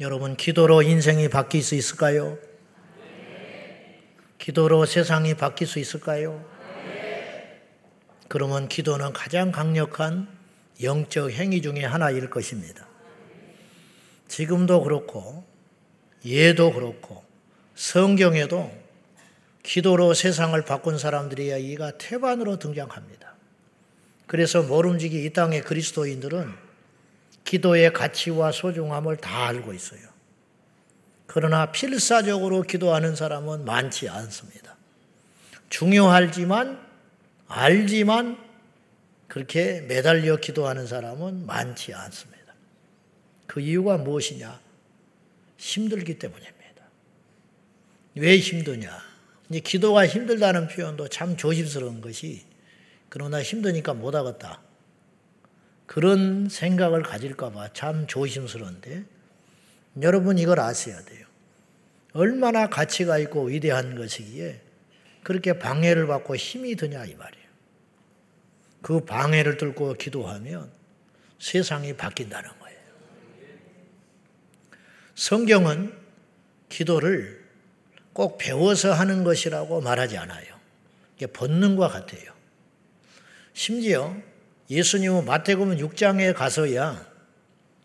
[0.00, 2.38] 여러분, 기도로 인생이 바뀔 수 있을까요?
[4.38, 6.44] 기도로 세상이 바뀔 수 있을까요?
[8.28, 10.28] 그러면 기도는 가장 강력한
[10.80, 12.86] 영적 행위 중의 하나일 것입니다.
[14.28, 15.44] 지금도 그렇고,
[16.24, 17.24] 예도 그렇고,
[17.74, 18.70] 성경에도
[19.64, 23.34] 기도로 세상을 바꾼 사람들의 이야기가 태반으로 등장합니다.
[24.28, 26.67] 그래서 모름지기 이 땅의 그리스도인들은
[27.48, 30.00] 기도의 가치와 소중함을 다 알고 있어요.
[31.26, 34.76] 그러나 필사적으로 기도하는 사람은 많지 않습니다.
[35.70, 36.78] 중요하지만
[37.46, 38.36] 알지만
[39.28, 42.52] 그렇게 매달려 기도하는 사람은 많지 않습니다.
[43.46, 44.60] 그 이유가 무엇이냐?
[45.56, 46.82] 힘들기 때문입니다.
[48.16, 48.90] 왜 힘드냐?
[49.48, 52.44] 이제 기도가 힘들다는 표현도 참 조심스러운 것이
[53.08, 54.67] 그러나 힘드니까 못하겠다.
[55.88, 59.04] 그런 생각을 가질까봐 참 조심스러운데
[60.02, 61.26] 여러분 이걸 아셔야 돼요.
[62.12, 64.60] 얼마나 가치가 있고 위대한 것이기에
[65.22, 67.48] 그렇게 방해를 받고 힘이 드냐 이 말이에요.
[68.82, 70.70] 그 방해를 뚫고 기도하면
[71.38, 72.78] 세상이 바뀐다는 거예요.
[75.14, 75.94] 성경은
[76.68, 77.44] 기도를
[78.12, 80.46] 꼭 배워서 하는 것이라고 말하지 않아요.
[81.16, 82.30] 이게 본능과 같아요.
[83.54, 84.14] 심지어
[84.70, 87.06] 예수님은 마태복음 6장에 가서야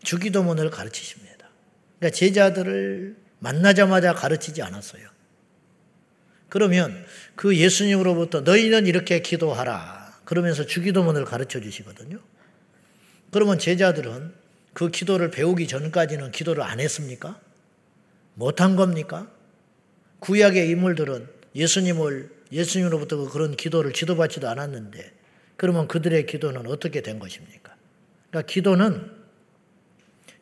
[0.02, 1.48] 주기도문을 가르치십니다.
[1.98, 5.08] 그러니까 제자들을 만나자마자 가르치지 않았어요.
[6.48, 7.04] 그러면
[7.34, 10.20] 그 예수님으로부터 너희는 이렇게 기도하라.
[10.24, 12.18] 그러면서 주기도문을 가르쳐 주시거든요.
[13.30, 14.32] 그러면 제자들은
[14.72, 17.40] 그 기도를 배우기 전까지는 기도를 안 했습니까?
[18.34, 19.30] 못한 겁니까?
[20.20, 25.12] 구약의 인물들은 예수님을, 예수님으로부터 그런 기도를 지도받지도 않았는데,
[25.56, 27.74] 그러면 그들의 기도는 어떻게 된 것입니까?
[28.30, 29.10] 그러니까 기도는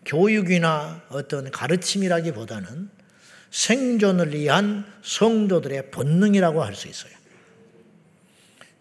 [0.04, 2.90] 교육이나 어떤 가르침이라기보다는
[3.50, 7.12] 생존을 위한 성도들의 본능이라고 할 수 있어요.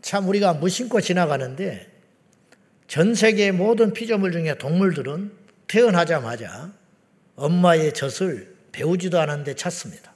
[0.02, 1.92] 참 우리가 무심코 지나가는데
[2.88, 5.32] 전 세계 모든 피조물 중에 동물들은
[5.68, 6.74] 태어나자마자
[7.36, 10.14] 엄마의 젖을 배우지도 않았는데 찾습니다.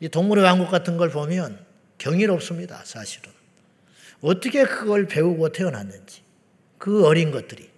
[0.00, 1.64] 이 동물의 왕국 같은 걸 보면
[1.98, 3.37] 경이롭습니다, 사실은.
[4.20, 6.22] 어떻게 그걸 배우고 태어났는지.
[6.78, 7.68] 그 어린 것들이.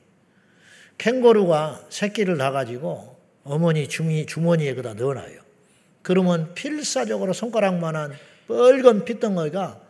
[0.99, 5.41] 캥거루가 새끼를 낳아가지고 어머니 주미, 주머니에 그다 넣어놔요.
[6.03, 8.12] 그러면 필사적으로 손가락만한
[8.47, 9.81] 뻘건 핏덩어리가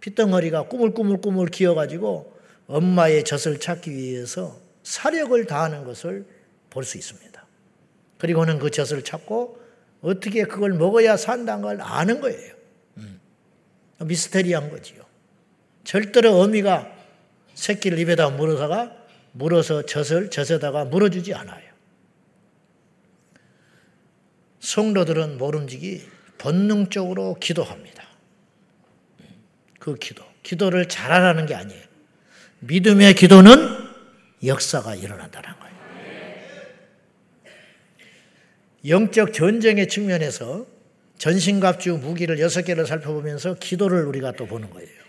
[0.00, 6.24] 핏덩어리가 꾸물꾸물꾸물 기어가지고 엄마의 젖을 찾기 위해서 사력을 다하는 것을
[6.70, 7.46] 볼 수 있습니다.
[8.18, 9.58] 그리고는 그 젖을 찾고
[10.02, 12.54] 어떻게 그걸 먹어야 산다는 걸 아는 거예요.
[12.98, 13.20] 음.
[14.00, 15.02] 미스테리한 거지요.
[15.84, 16.90] 절대로 어미가
[17.54, 18.96] 새끼를 입에다 물어다가
[19.32, 21.70] 물어서 젖을 젖에다가 물어주지 않아요.
[24.60, 26.02] 성도들은 모름지기
[26.38, 28.04] 본능적으로 기도합니다.
[29.78, 30.24] 그 기도.
[30.42, 31.82] 기도를 잘하라는 게 아니에요.
[32.60, 33.52] 믿음의 기도는
[34.44, 35.70] 역사가 일어난다는 거예요.
[38.88, 40.66] 영적 전쟁의 측면에서
[41.18, 44.99] 전신갑주 무기를 여섯 개를 살펴보면서 기도를 우리가 또 보는 거예요.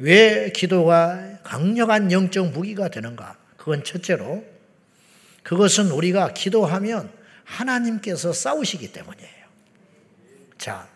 [0.00, 3.36] 왜 기도가 강력한 영적 무기가 되는가?
[3.58, 4.44] 그건 첫째로
[5.42, 7.12] 그것은 우리가 기도하면
[7.44, 9.44] 하나님께서 싸우시기 때문이에요.
[10.56, 10.88] 자,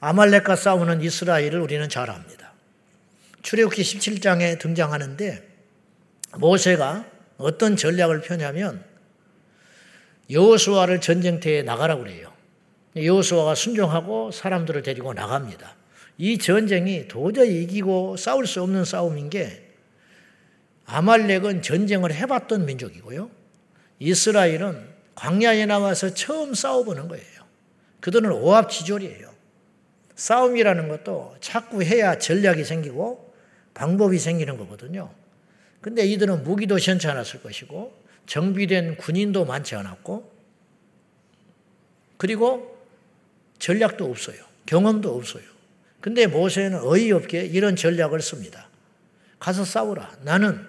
[0.00, 2.52] 아말렉과 싸우는 이스라엘을 우리는 잘 압니다.
[3.42, 5.46] 출애굽기 17장에 등장하는데
[6.38, 7.04] 모세가
[7.36, 8.82] 어떤 전략을 펴냐면
[10.30, 12.32] 여호수아를 전쟁터에 나가라고 그래요.
[12.96, 15.76] 여호수아가 순종하고 사람들을 데리고 나갑니다.
[16.18, 19.66] 이 전쟁이 도저히 이기고 싸울 수 없는 싸움인 게
[20.86, 23.30] 아말렉은 전쟁을 해봤던 민족이고요.
[23.98, 27.26] 이스라엘은 광야에 나와서 처음 싸워보는 거예요.
[28.00, 29.34] 그들은 오합지졸이에요.
[30.14, 33.34] 싸움이라는 것도 자꾸 해야 전략이 생기고
[33.74, 35.12] 방법이 생기는 거거든요.
[35.80, 37.92] 근데 이들은 무기도 시원치 않았을 것이고
[38.26, 40.32] 정비된 군인도 많지 않았고
[42.16, 42.76] 그리고
[43.58, 44.38] 전략도 없어요.
[44.64, 45.55] 경험도 없어요.
[46.00, 48.68] 근데 모세는 어이없게 이런 전략을 씁니다.
[49.38, 50.18] 가서 싸우라.
[50.22, 50.64] 나는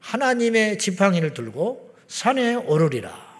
[0.00, 3.32] 하나님의 지팡이를 들고 산에 오르리라.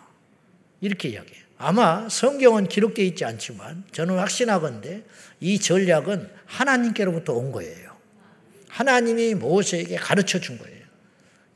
[0.80, 1.42] 이렇게 이야기해요.
[1.58, 5.04] 아마 성경은 기록되어 있지 않지만 저는 확신하건대
[5.40, 7.92] 이 전략은 하나님께로부터 온 거예요.
[8.68, 10.82] 하나님이 모세에게 가르쳐 준 거예요.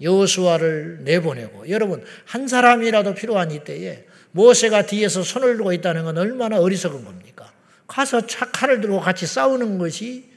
[0.01, 7.05] 여호수아를 내보내고 여러분 한 사람이라도 필요한 이때에 모세가 뒤에서 손을 들고 있다는 건 얼마나 어리석은
[7.05, 7.53] 겁니까?
[7.87, 10.31] 가서 착칼을 들고 같이 싸우는 것이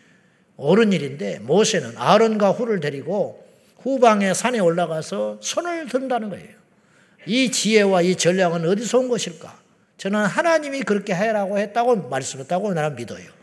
[0.57, 3.45] 옳은 일인데 모세는 아론과 후를 데리고
[3.81, 6.59] 후방의 산에 올라가서 손을 든다는 거예요.
[7.25, 9.59] 이 지혜와 이 전략은 어디서 온 것일까?
[9.97, 13.39] 저는 하나님이 그렇게 해라고 했다고 말씀했다고 나는 믿어요.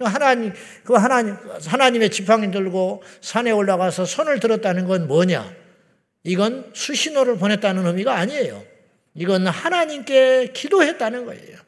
[0.00, 0.52] 하나님,
[0.84, 1.36] 그 하나님,
[1.66, 5.52] 하나님의 지팡이 들고 산에 올라가서 손을 들었다는 건 뭐냐?
[6.24, 8.62] 이건 수신호를 보냈다는 의미가 아니에요.
[9.14, 11.65] 이건 하나님께 기도했다는 거예요.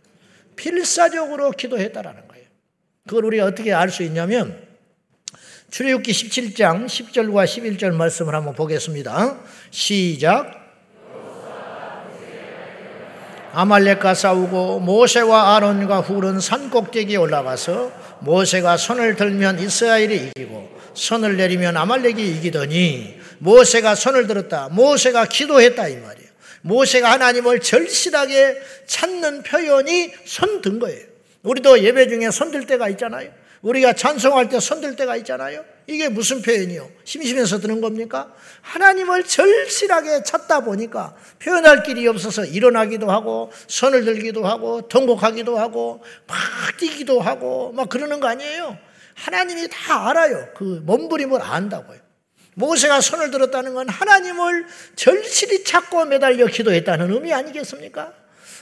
[0.58, 2.44] 필사적으로 기도했다라는 거예요.
[3.06, 4.60] 그걸 우리가 어떻게 알 수 있냐면
[5.70, 9.38] 출애굽기 17장 10절과 11절 말씀을 한번 보겠습니다.
[9.70, 10.56] 시작.
[13.52, 21.76] 아말렉과 싸우고 모세와 아론과 훌은 산 꼭대기에 올라가서 모세가 손을 들면 이스라엘이 이기고 손을 내리면
[21.76, 24.69] 아말렉이 이기더니 모세가 손을 들었다.
[24.70, 26.27] 모세가 기도했다 이 말이에요.
[26.69, 31.06] 모세가 하나님을 절실하게 찾는 표현이 손든 거예요.
[31.43, 33.31] 우리도 예배 중에 손들 때가 있잖아요.
[33.62, 35.65] 우리가 찬송할 때 손들 때가 있잖아요.
[35.87, 36.91] 이게 무슨 표현이요?
[37.05, 38.32] 심심해서 드는 겁니까?
[38.61, 46.37] 하나님을 절실하게 찾다 보니까 표현할 길이 없어서 일어나기도 하고 손을 들기도 하고 통곡하기도 하고 막
[46.79, 48.76] 뛰기도 하고 막 그러는 거 아니에요?
[49.14, 50.49] 하나님이 다 알아요.
[50.55, 52.07] 그 몸부림을 안다고요.
[52.58, 54.66] 모세가 손을 들었다는 건 하나님을
[54.96, 58.12] 절실히 찾고 매달려 기도했다는 의미 아니겠습니까?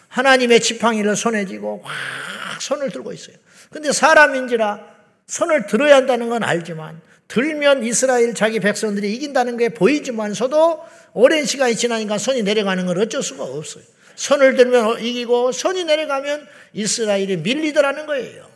[0.08, 3.36] 하나님의 지팡이를 손에 쥐고 확 손을 들고 있어요.
[3.70, 4.96] 근데 사람인지라
[5.26, 10.84] 손을 들어야 한다는 건 알지만 들면 이스라엘 자기 백성들이 이긴다는 게 보이지만서도
[11.14, 13.82] 오랜 시간이 지나니까 손이 내려가는 건 어쩔 수가 없어요.
[14.14, 18.46] 손을 들면 이기고 손이 내려가면 이스라엘이 밀리더라는 거예요.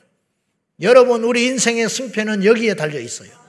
[0.82, 3.39] 여러분 우리 인생의 승패는 여기에 달려 있어요.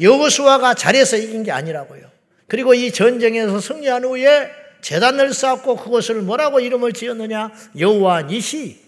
[0.00, 2.02] 여호수아가 잘해서 이긴 게 아니라고요.
[2.46, 4.50] 그리고 이 전쟁에서 승리한 후에
[4.80, 7.50] 재단을 쌓고 그것을 뭐라고 이름을 지었느냐?
[7.78, 8.80] 여호와 니시,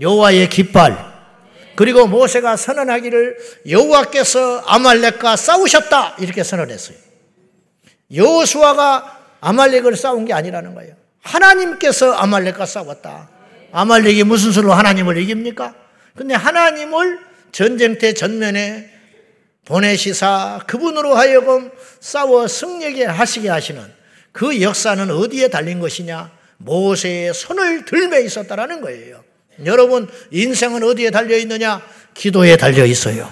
[0.00, 1.20] 여호와의 깃발.
[1.76, 3.36] 그리고 모세가 선언하기를
[3.68, 6.96] 여호와께서 아말렉과 싸우셨다 이렇게 선언했어요.
[8.14, 10.94] 여호수아가 아말렉을 싸운 게 아니라는 거예요.
[11.22, 13.30] 하나님께서 아말렉과 싸웠다.
[13.72, 15.74] 아말렉이 무슨 수로 하나님을 이깁니까?
[16.14, 17.20] 근데 하나님을
[17.52, 18.90] 전쟁터 전면에
[19.64, 21.70] 보내시사 그분으로 하여금
[22.00, 23.82] 싸워 승리하게 하시게 하시는
[24.32, 26.30] 그 역사는 어디에 달린 것이냐?
[26.58, 29.24] 모세의 손을 들매 있었다라는 거예요.
[29.64, 31.82] 여러분, 인생은 어디에 달려 있느냐?
[32.14, 33.30] 기도에 달려 있어요.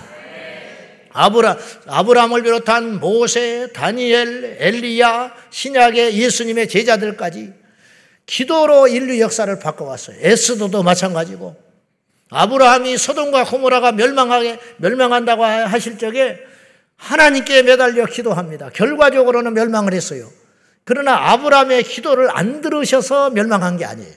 [1.11, 7.53] 아브라, 아브라함을 비롯한 모세, 다니엘, 엘리야, 신약의 예수님의 제자들까지
[8.27, 10.19] 기도로 인류 역사를 바꿔왔어요.
[10.21, 11.68] 에스도도 마찬가지고.
[12.31, 16.39] 아브라함이 소돔과 고모라가 멸망하게, 멸망한다고 하실 적에
[16.97, 18.71] 하나님께 매달려 기도합니다.
[18.71, 20.31] 결과적으로는 멸망을 했어요.
[20.85, 24.13] 그러나 아브라함의 기도를 안 들으셔서 멸망한 게 아니에요.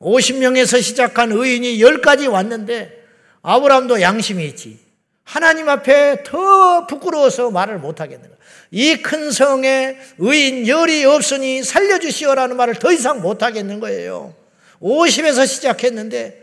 [0.00, 3.02] 50명에서 시작한 의인이 10까지 왔는데
[3.42, 4.78] 아브라함도 양심이 있지.
[5.24, 8.38] 하나님 앞에 더 부끄러워서 말을 못 하겠는 거야.
[8.72, 14.34] 이 큰 성에 의인 열이 없으니 살려주시오라는 말을 더 이상 못 하겠는 거예요.
[14.80, 16.41] 50에서 시작했는데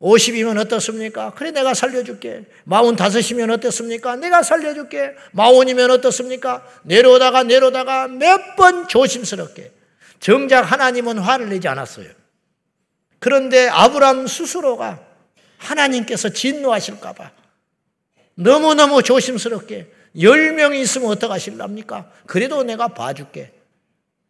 [0.00, 1.32] 50이면 어떻습니까?
[1.34, 2.44] 그래 내가 살려줄게.
[2.68, 4.16] 45이면 어떻습니까?
[4.16, 5.14] 내가 살려줄게.
[5.34, 6.66] 40이면 어떻습니까?
[6.82, 9.72] 내려오다가 내려오다가 몇 번 조심스럽게.
[10.20, 12.08] 정작 하나님은 화를 내지 않았어요.
[13.18, 15.00] 그런데 아브람 스스로가
[15.58, 17.30] 하나님께서 진노하실까봐
[18.34, 22.10] 너무너무 조심스럽게 10명이 있으면 어떡하실랍니까?
[22.26, 23.52] 그래도 내가 봐줄게.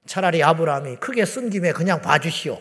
[0.07, 2.61] 차라리 아브라함이 크게 쓴 김에 그냥 봐주시오.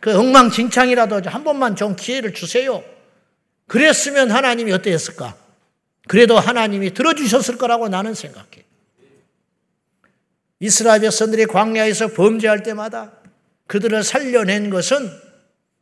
[0.00, 2.82] 그 엉망진창이라도 한 번만 좀 기회를 주세요.
[3.66, 5.36] 그랬으면 하나님이 어땠을까?
[6.06, 8.64] 그래도 하나님이 들어주셨을 거라고 나는 생각해.
[10.60, 13.12] 이스라엘 백성들이 광야에서 범죄할 때마다
[13.66, 15.10] 그들을 살려낸 것은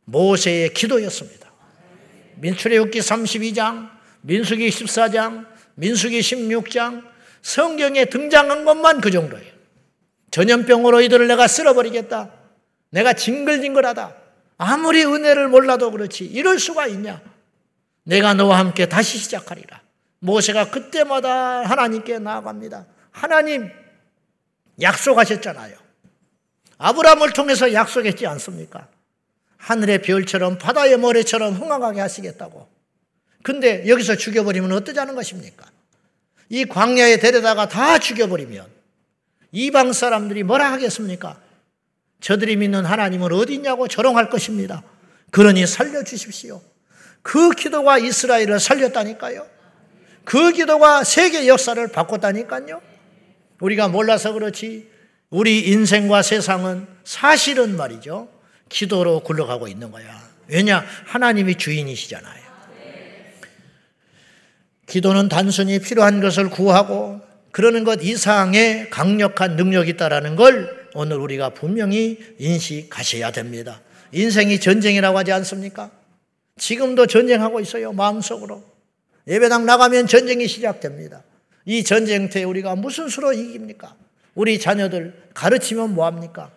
[0.05, 1.51] 모세의 기도였습니다.
[2.35, 3.89] 민출애굽기 32장,
[4.21, 7.03] 민수기 14장, 민수기 16장
[7.41, 9.51] 성경에 등장한 것만 그 정도예요.
[10.31, 12.36] 전염병으로 이들을 내가 쓸어버리겠다.
[12.89, 14.15] 내가 징글징글하다.
[14.57, 16.25] 아무리 은혜를 몰라도 그렇지.
[16.25, 17.21] 이럴 수가 있냐?
[18.03, 19.81] 내가 너와 함께 다시 시작하리라.
[20.19, 22.85] 모세가 그때마다 하나님께 나아갑니다.
[23.11, 23.69] 하나님,
[24.81, 25.77] 약속하셨잖아요.
[26.77, 28.87] 아브라함을 통해서 약속했지 않습니까?
[29.57, 32.67] 하늘의 별처럼 바다의 모래처럼 흥황하게 하시겠다고.
[33.43, 35.65] 근데 여기서 죽여버리면 어떠자는 것입니까?
[36.49, 38.67] 이 광야에 데려다가 다 죽여버리면
[39.51, 41.39] 이방 사람들이 뭐라 하겠습니까?
[42.19, 44.83] 저들이 믿는 하나님은 어디 있냐고 조롱할 것입니다.
[45.31, 46.61] 그러니 살려주십시오.
[47.21, 49.45] 그 기도가 이스라엘을 살렸다니까요.
[50.23, 52.81] 그 기도가 세계 역사를 바꿨다니까요.
[53.59, 54.89] 우리가 몰라서 그렇지
[55.29, 58.29] 우리 인생과 세상은 사실은 말이죠.
[58.69, 60.27] 기도로 굴러가고 있는 거야.
[60.47, 60.85] 왜냐?
[61.05, 62.47] 하나님이 주인이시잖아요.
[64.85, 67.21] 기도는 단순히 필요한 것을 구하고
[67.51, 73.81] 그러는 것 이상의 강력한 능력이 있다라는 걸 오늘 우리가 분명히 인식하셔야 됩니다.
[74.11, 75.91] 인생이 전쟁이라고 하지 않습니까?
[76.57, 77.93] 지금도 전쟁하고 있어요.
[77.93, 78.63] 마음속으로.
[79.27, 81.21] 예배당 나가면 전쟁이 시작됩니다.
[81.65, 83.95] 이 전쟁터에 우리가 무슨 수로 이깁니까?
[84.33, 86.49] 우리 자녀들 가르치면 뭐합니까?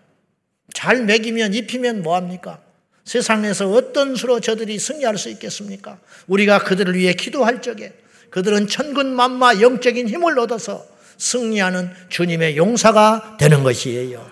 [0.72, 2.62] 잘 먹이면 입히면 뭐합니까?
[3.04, 5.98] 세상에서 어떤 수로 저들이 승리할 수 있겠습니까?
[6.28, 7.92] 우리가 그들을 위해 기도할 적에
[8.30, 10.89] 그들은 천군만마 영적인 힘을 얻어서
[11.20, 14.28] 승리하는 주님의 용사가 되는 것이에요.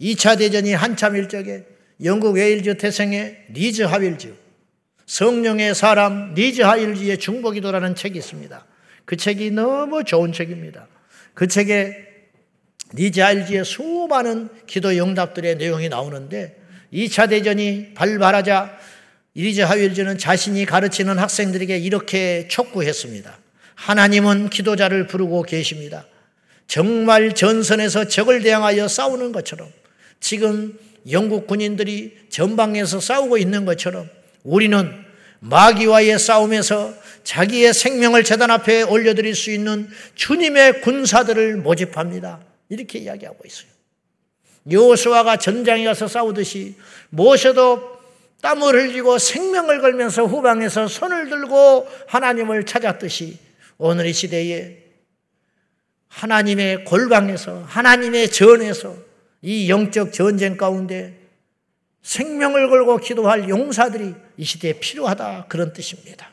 [0.00, 1.64] 2차 대전이 한참 일적에
[2.04, 4.34] 영국 웨일즈 태생의 리즈 하월즈
[5.06, 8.66] 성령의 사람 리즈 하월즈의 중보기도라는 책이 있습니다.
[9.04, 10.86] 그 책이 너무 좋은 책입니다.
[11.34, 12.06] 그 책에
[12.92, 16.56] 리즈 하월즈의 수많은 기도 응답들의 내용이 나오는데
[16.92, 18.78] 2차 대전이 발발하자
[19.34, 23.47] 리즈 하월즈는 자신이 가르치는 학생들에게 이렇게 촉구했습니다.
[23.78, 26.04] 하나님은 기도자를 부르고 계십니다.
[26.66, 29.68] 정말 전선에서 적을 대항하여 싸우는 것처럼
[30.20, 30.76] 지금
[31.10, 34.10] 영국 군인들이 전방에서 싸우고 있는 것처럼
[34.42, 35.04] 우리는
[35.38, 36.92] 마귀와의 싸움에서
[37.22, 42.40] 자기의 생명을 재단 앞에 올려드릴 수 있는 주님의 군사들을 모집합니다.
[42.68, 43.68] 이렇게 이야기하고 있어요.
[44.70, 46.74] 요수아가 전장에 가서 싸우듯이
[47.10, 47.96] 모셔도
[48.42, 53.47] 땀을 흘리고 생명을 걸면서 후방에서 손을 들고 하나님을 찾았듯이
[53.78, 54.76] 오늘 이 시대에
[56.08, 58.96] 하나님의 골방에서 하나님의 전에서
[59.40, 61.16] 이 영적 전쟁 가운데
[62.02, 66.30] 생명을 걸고 기도할 용사들이 이 시대에 필요하다 그런 뜻입니다.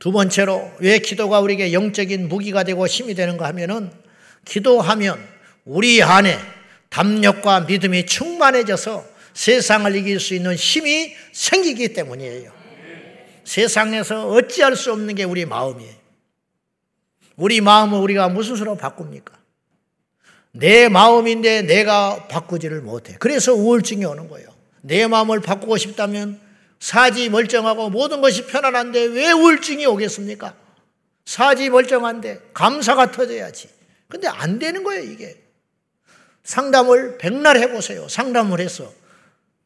[0.00, 3.92] 두 번째로 왜 기도가 우리에게 영적인 무기가 되고 힘이 되는가 하면은
[4.44, 5.18] 기도하면
[5.64, 6.36] 우리 안에
[6.88, 9.04] 담력과 믿음이 충만해져서
[9.34, 12.52] 세상을 이길 수 있는 힘이 생기기 때문이에요.
[13.44, 15.94] 세상에서 어찌할 수 없는 게 우리 마음이에요.
[17.36, 19.34] 우리 마음을 우리가 무슨 수로 바꿉니까?
[20.52, 23.16] 내 마음인데 내가 바꾸지를 못해.
[23.18, 24.48] 그래서 우울증이 오는 거예요.
[24.82, 26.40] 내 마음을 바꾸고 싶다면
[26.78, 30.54] 사지 멀쩡하고 모든 것이 편안한데 왜 우울증이 오겠습니까?
[31.24, 33.68] 사지 멀쩡한데 감사가 터져야지.
[34.08, 35.42] 근데 안 되는 거예요, 이게.
[36.44, 38.08] 상담을 백날 해보세요.
[38.08, 38.92] 상담을 해서.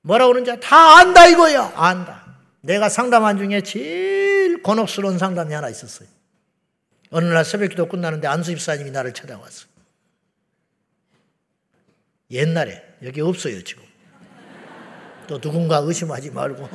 [0.02, 1.72] 뭐라 그러는지 다 안다 이거야.
[1.74, 2.27] 안다.
[2.60, 6.08] 내가 상담한 중에 제일 곤혹스러운 상담이 하나 있었어요.
[7.10, 9.66] 어느 날 새벽 기도 끝나는데 안수 집사님이 나를 찾아왔어.
[12.30, 13.84] 옛날에 여기 없어요 지금.
[15.26, 16.68] 또 누군가 의심하지 말고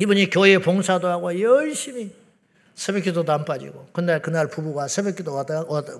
[0.00, 2.14] 이분이 교회 봉사도 하고 열심히
[2.74, 5.44] 새벽 기도도 안 빠지고 그날 그날 부부가 새벽 기도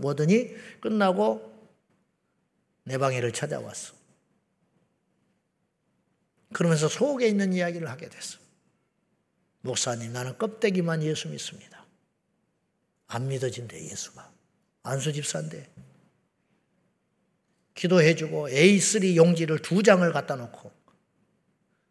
[0.03, 1.53] 오더니 끝나고
[2.85, 4.02] 내 방에를 찾아왔어.
[6.53, 8.39] 그러면서 속에 있는 이야기를 하게 됐어.
[9.63, 11.87] 목사님, 나는 껍데기만 예수 믿습니다.
[13.07, 14.33] 안 믿어진대, 예수가.
[14.83, 15.71] 안수 집사인데.
[17.75, 20.73] 기도해주고 A3 용지를 두 장을 갖다 놓고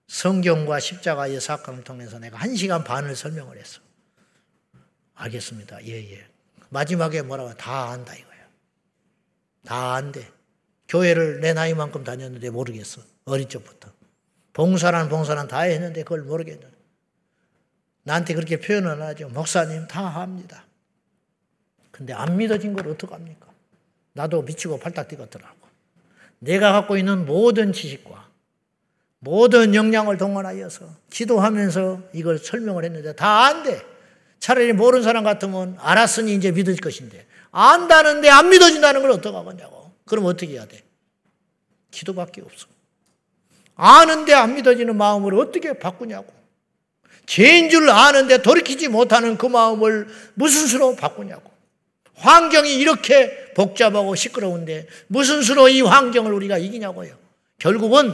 [0.07, 3.81] 성경과 십자가의 사건을 통해서 내가 한 시간 반을 설명을 했어.
[5.15, 5.85] 알겠습니다.
[5.85, 6.27] 예, 예.
[6.69, 8.49] 마지막에 뭐라고 다 안다 이거야.
[9.63, 10.29] 다 안돼.
[10.87, 13.01] 교회를 내 나이만큼 다녔는데 모르겠어.
[13.25, 13.91] 어린 적부터.
[14.53, 16.67] 봉사란 봉사란 다 했는데 그걸 모르겠는.
[18.03, 19.29] 나한테 그렇게 표현을 하죠.
[19.29, 20.65] 목사님 다 합니다.
[21.91, 23.47] 근데 안 믿어진 걸 어떡합니까?
[24.13, 25.55] 나도 미치고 팔딱 뛰었더라고.
[26.39, 28.29] 내가 갖고 있는 모든 지식과
[29.19, 33.85] 모든 역량을 동원하여서 기도하면서 이걸 설명을 했는데 다 안 돼.
[34.39, 39.91] 차라리 모르는 사람 같으면 알았으니 이제 믿을 것인데 안다는데 안 믿어진다는 걸 어떡하겠냐고.
[40.05, 40.81] 그럼 어떻게 해야 돼?
[41.91, 42.67] 기도밖에 없어.
[43.75, 46.31] 아는데 안 믿어지는 마음을 어떻게 바꾸냐고.
[47.25, 51.51] 죄인 줄 아는데 돌이키지 못하는 그 마음을 무슨 수로 바꾸냐고.
[52.15, 57.15] 환경이 이렇게 복잡하고 시끄러운데 무슨 수로 이 환경을 우리가 이기냐고요.
[57.57, 58.13] 결국은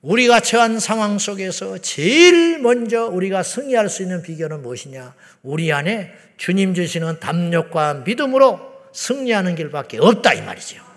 [0.00, 5.14] 우리가 처한 상황 속에서 제일 먼저 우리가 승리할 수 있는 비결은 무엇이냐?
[5.42, 8.60] 우리 안에 주님 주시는 담력과 믿음으로
[8.92, 10.91] 승리하는 길밖에 없다 이 말이죠.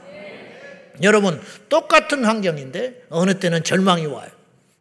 [1.02, 4.30] 여러분, 똑같은 환경인데 어느 때는 절망이 와요.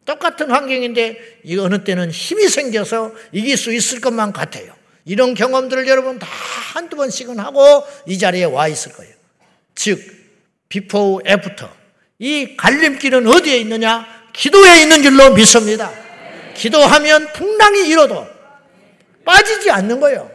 [0.05, 4.73] 똑같은 환경인데 어느 때는 힘이 생겨서 이길 수 있을 것만 같아요.
[5.03, 6.27] 이런 경험들을 여러분 다
[6.73, 9.13] 한두 번씩은 하고 이 자리에 와 있을 거예요.
[9.75, 9.99] 즉,
[10.69, 11.69] before after.
[12.19, 14.05] 이 갈림길은 어디에 있느냐?
[14.33, 15.91] 기도에 있는 줄로 믿습니다.
[16.55, 18.27] 기도하면 풍랑이 일어도
[19.25, 20.31] 빠지지 않는 거예요.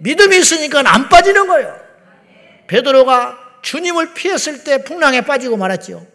[0.00, 1.78] 믿음이 있으니까 안 빠지는 거예요.
[2.66, 6.06] 베드로가 주님을 피했을 때 풍랑에 빠지고 말았지요.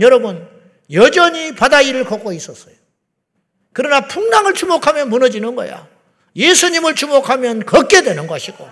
[0.00, 0.46] 여러분,
[0.92, 2.74] 여전히 바다 위를 걷고 있었어요.
[3.72, 5.88] 그러나 풍랑을 주목하면 무너지는 거야.
[6.36, 8.68] 예수님을 주목하면 걷게 되는 것이고,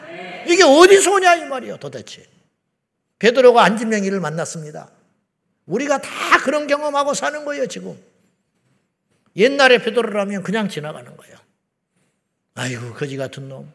[0.46, 2.24] 이게 어디서 오냐 이 말이에요 도대체.
[3.18, 4.90] 베드로가 안진명이를 만났습니다.
[5.66, 7.98] 우리가 다 그런 경험하고 사는 거예요 지금.
[9.36, 11.36] 옛날에 베드로라면 그냥 지나가는 거예요.
[12.54, 13.72] 아이고 거지 같은 놈.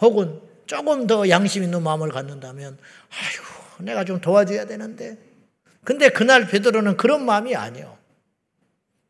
[0.00, 2.78] 혹은 조금 더 양심 있는 마음을 갖는다면
[3.10, 3.44] 아이고
[3.80, 5.16] 내가 좀 도와줘야 되는데.
[5.84, 7.96] 근데 그날 베드로는 그런 마음이 아니에요.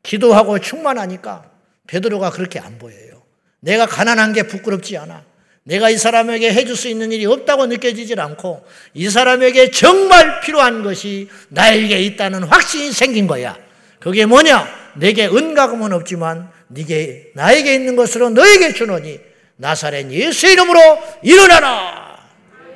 [0.02, 1.50] 기도하고 충만하니까
[1.87, 3.23] 베드로가 그렇게 안 보여요.
[3.61, 5.25] 내가 가난한 게 부끄럽지 않아.
[5.64, 11.28] 내가 이 사람에게 해줄 수 있는 일이 없다고 느껴지질 않고 이 사람에게 정말 필요한 것이
[11.49, 13.58] 나에게 있다는 확신이 생긴 거야.
[13.99, 14.68] 그게 뭐냐?
[14.94, 19.18] 내게 은가금은 없지만 네게 나에게 있는 것으로 너에게 주노니
[19.56, 20.78] 나사렛 예수 이름으로
[21.23, 22.16] 일어나라.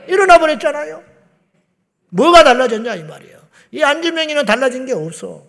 [0.09, 1.10] 일어나 버렸잖아요.
[2.11, 3.39] 뭐가 달라졌냐 이 말이에요.
[3.73, 5.43] 이 안지명이는 달라진 게 없어.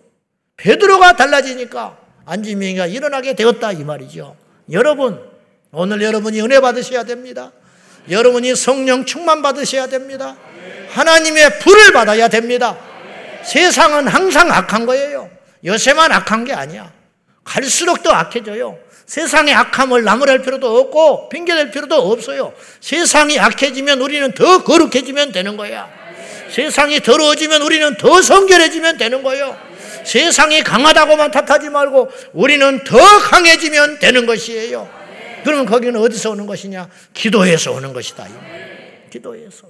[0.56, 4.36] 베드로가 달라지니까 안지명이가 일어나게 되었다 이 말이죠.
[4.70, 5.20] 여러분
[5.72, 7.52] 오늘 여러분이 은혜 받으셔야 됩니다.
[8.10, 10.36] 여러분이 성령 충만 받으셔야 됩니다.
[10.90, 12.78] 하나님의 불을 받아야 됩니다.
[13.44, 15.30] 세상은 항상 악한 거예요.
[15.64, 16.92] 요새만 악한 게 아니야.
[17.44, 18.78] 갈수록 더 악해져요.
[19.06, 22.52] 세상의 악함을 나무랄 필요도 없고 핑계댈 필요도 없어요.
[22.80, 26.01] 세상이 악해지면 우리는 더 거룩해지면 되는 거야.
[26.52, 29.58] 세상이 더러워지면 우리는 더 성결해지면 되는 거예요.
[30.04, 34.88] 세상이 강하다고만 탓하지 말고 우리는 더 강해지면 되는 것이에요.
[35.44, 36.88] 그러면 거기는 어디서 오는 것이냐?
[37.14, 38.28] 기도에서 오는 것이다.
[39.10, 39.68] 기도에서.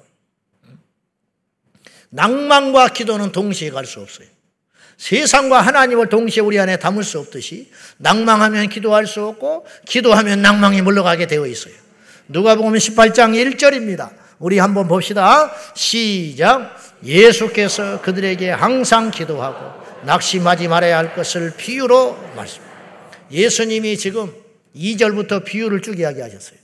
[2.11, 4.27] 낭만과 기도는 동시에 갈 수 없어요.
[4.99, 11.27] 세상과 하나님을 동시에 우리 안에 담을 수 없듯이 낭망하면 기도할 수 없고 기도하면 낭망이 물러가게
[11.27, 11.75] 되어 있어요.
[12.29, 14.22] 누가 보면 18장 1절입니다.
[14.43, 15.53] 우리 한번 봅시다.
[15.77, 16.77] 시작.
[17.05, 22.61] 예수께서 그들에게 항상 기도하고 낙심하지 말아야 할 것을 비유로 말씀.
[23.31, 24.33] 예수님이 지금
[24.75, 26.59] 2절부터 비유를 쭉 이야기하셨어요.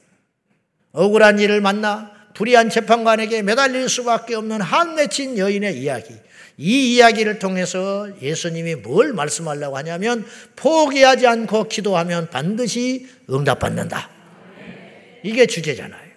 [0.90, 6.14] 억울한 일을 만나 불의한 재판관에게 매달릴 수밖에 없는 한 맺힌 여인의 이야기.
[6.56, 14.10] 이 이야기를 통해서 예수님이 뭘 말씀하려고 하냐면 포기하지 않고 기도하면 반드시 응답받는다.
[15.22, 16.07] 이게 주제잖아요.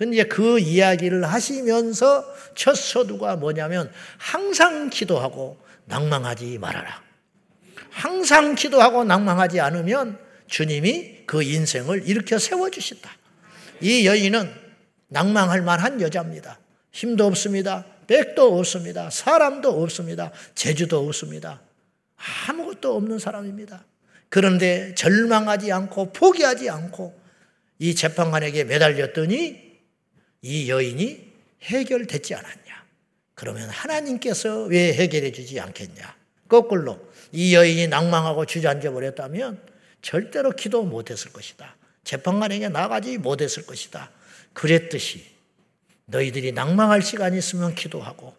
[0.00, 7.02] 근데 그 이야기를 하시면서 첫 서두가 뭐냐면 항상 기도하고 낭망하지 말아라.
[7.90, 13.10] 항상 기도하고 낭망하지 않으면 주님이 그 인생을 일으켜 세워주신다.
[13.82, 14.50] 이 여인은
[15.08, 16.58] 낭망할 만한 여자입니다.
[16.92, 17.84] 힘도 없습니다.
[18.06, 19.10] 백도 없습니다.
[19.10, 20.32] 사람도 없습니다.
[20.54, 21.60] 재주도 없습니다.
[22.48, 23.84] 아무것도 없는 사람입니다.
[24.30, 27.20] 그런데 절망하지 않고 포기하지 않고
[27.78, 29.69] 이 재판관에게 매달렸더니
[30.42, 31.30] 이 여인이
[31.62, 32.84] 해결됐지 않았냐.
[33.34, 36.16] 그러면 하나님께서 왜 해결해 주지 않겠냐.
[36.48, 37.00] 거꾸로
[37.32, 39.60] 이 여인이 낭망하고 주저앉아 버렸다면
[40.02, 41.76] 절대로 기도 못했을 것이다.
[42.04, 44.10] 재판관에게 나가지 못했을 것이다.
[44.52, 45.24] 그랬듯이
[46.06, 48.34] 너희들이 낭망할 시간이 있으면 기도하고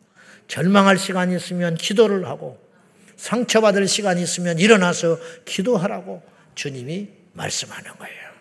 [0.48, 2.60] 절망할 시간이 있으면 기도를 하고
[3.16, 6.22] 상처받을 시간이 있으면 일어나서 기도하라고
[6.56, 8.32] 주님이 말씀하는 거예요.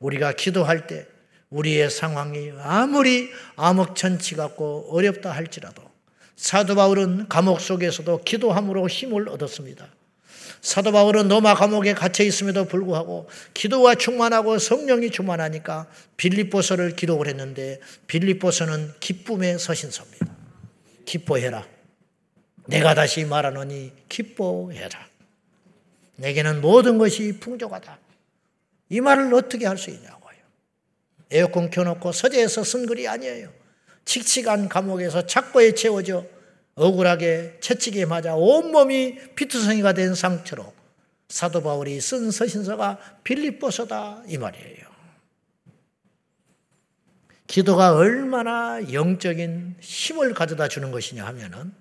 [0.00, 1.06] 우리가 기도할 때
[1.54, 5.82] 우리의 상황이 아무리 암흑천치 같고 어렵다 할지라도
[6.34, 9.86] 사도 바울은 감옥 속에서도 기도함으로 힘을 얻었습니다.
[10.60, 15.86] 사도 바울은 로마 감옥에 갇혀 있음에도 불구하고 기도가 충만하고 성령이 충만하니까
[16.16, 20.26] 빌립보서를 기록을 했는데 빌립보서는 기쁨의 서신서입니다.
[21.04, 21.66] 기뻐해라.
[22.66, 25.06] 내가 다시 말하노니 기뻐해라.
[26.16, 27.98] 내게는 모든 것이 풍족하다.
[28.88, 30.23] 이 말을 어떻게 할 수 있냐고요.
[31.34, 33.50] 에어컨 켜놓고 서재에서 쓴 글이 아니에요.
[34.04, 36.24] 칙칙한 감옥에서 착고에 채워져
[36.76, 40.72] 억울하게 채찍에 맞아 온몸이 피투성이가 된 상처로
[41.28, 44.94] 사도 바울이 쓴 서신서가 빌립보서다 이 말이에요.
[47.48, 51.72] 기도가 얼마나 영적인 힘을 가져다 주는 것이냐 하면은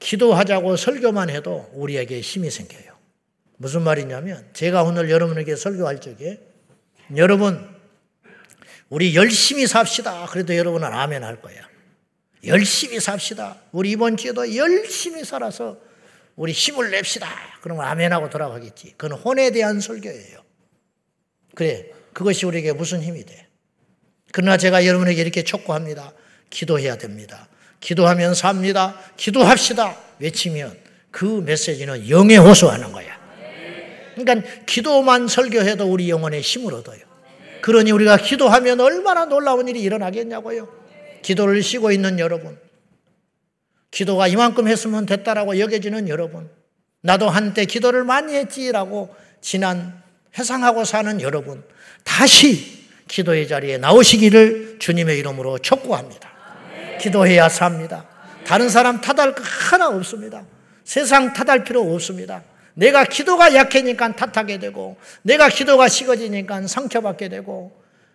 [0.00, 2.92] 기도하자고 설교만 해도 우리에게 힘이 생겨요.
[3.56, 6.40] 무슨 말이냐면 제가 오늘 여러분에게 설교할 적에
[7.16, 7.71] 여러분
[8.92, 10.26] 우리 열심히 삽시다.
[10.26, 11.66] 그래도 여러분은 아멘 할 거야.
[12.44, 13.56] 열심히 삽시다.
[13.72, 15.78] 우리 이번 주에도 열심히 살아서
[16.36, 17.26] 우리 힘을 냅시다.
[17.62, 18.92] 그러면 아멘하고 돌아가겠지.
[18.98, 20.44] 그건 혼에 대한 설교예요.
[21.54, 21.86] 그래.
[22.12, 23.46] 그것이 우리에게 무슨 힘이 돼.
[24.30, 26.12] 그러나 제가 여러분에게 이렇게 촉구합니다.
[26.50, 27.48] 기도해야 됩니다.
[27.80, 29.00] 기도하면 삽니다.
[29.16, 29.96] 기도합시다.
[30.18, 30.78] 외치면
[31.10, 33.18] 그 메시지는 영에 호소하는 거야.
[34.16, 37.11] 그러니까 기도만 설교해도 우리 영혼에 힘을 얻어요.
[37.62, 40.68] 그러니 우리가 기도하면 얼마나 놀라운 일이 일어나겠냐고요.
[41.22, 42.58] 기도를 쉬고 있는 여러분,
[43.90, 46.50] 기도가 이만큼 했으면 됐다라고 여겨지는 여러분,
[47.02, 50.02] 나도 한때 기도를 많이 했지라고 지난
[50.36, 51.62] 회상하고 사는 여러분,
[52.04, 56.30] 다시 기도의 자리에 나오시기를 주님의 이름으로 촉구합니다.
[57.00, 58.08] 기도해야 삽니다.
[58.44, 60.44] 다른 사람 탓할 거 하나 없습니다.
[60.84, 62.42] 세상 탓할 필요 없습니다.
[62.74, 67.72] 내가 기도가 약해니까 탓하게 되고, 내가 기도가 식어지니까 상처받게 되고,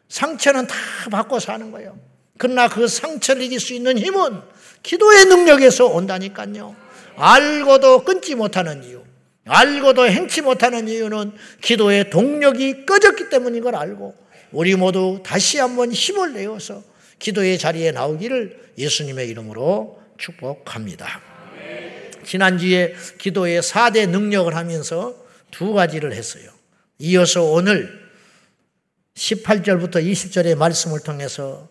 [0.10, 0.76] 상처는 다
[1.12, 1.98] 받고 사는 거예요.
[2.38, 4.42] 그러나 그 상처를 이길 수 있는 힘은
[4.84, 6.76] 기도의 능력에서 온다니까요.
[7.16, 9.04] 알고도 끊지 못하는 이유,
[9.46, 14.16] 알고도 행치 못하는 이유는 기도의 동력이 꺼졌기 때문인 걸 알고,
[14.52, 16.84] 우리 모두 다시 한번 힘을 내어서
[17.20, 21.22] 기도의 자리에 나오기를 예수님의 이름으로 축복합니다.
[22.28, 25.16] 지난주에 기도의 4대 능력을 하면서
[25.50, 26.52] 두 가지를 했어요.
[27.00, 28.06] 이어서 오늘
[29.16, 31.70] 18절부터 20절의 말씀을 통해서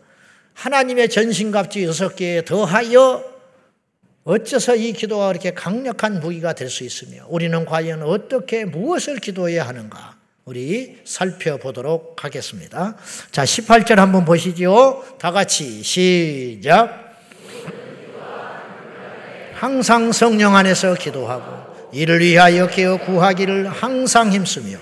[0.55, 3.23] 하나님의 전신갑주 6개에 더하여
[4.25, 10.17] 어째서 이 기도가 그렇게 강력한 무기가 될 수 있으며 우리는 과연 어떻게 무엇을 기도해야 하는가
[10.47, 12.97] 우리 살펴보도록 하겠습니다.
[13.31, 15.05] 자, 18절 한번 보시죠.
[15.19, 17.06] 다 같이 시작.
[19.57, 24.77] 항상 성령 안에서 기도하고 이를 위하여 깨어 구하기를 항상 힘쓰며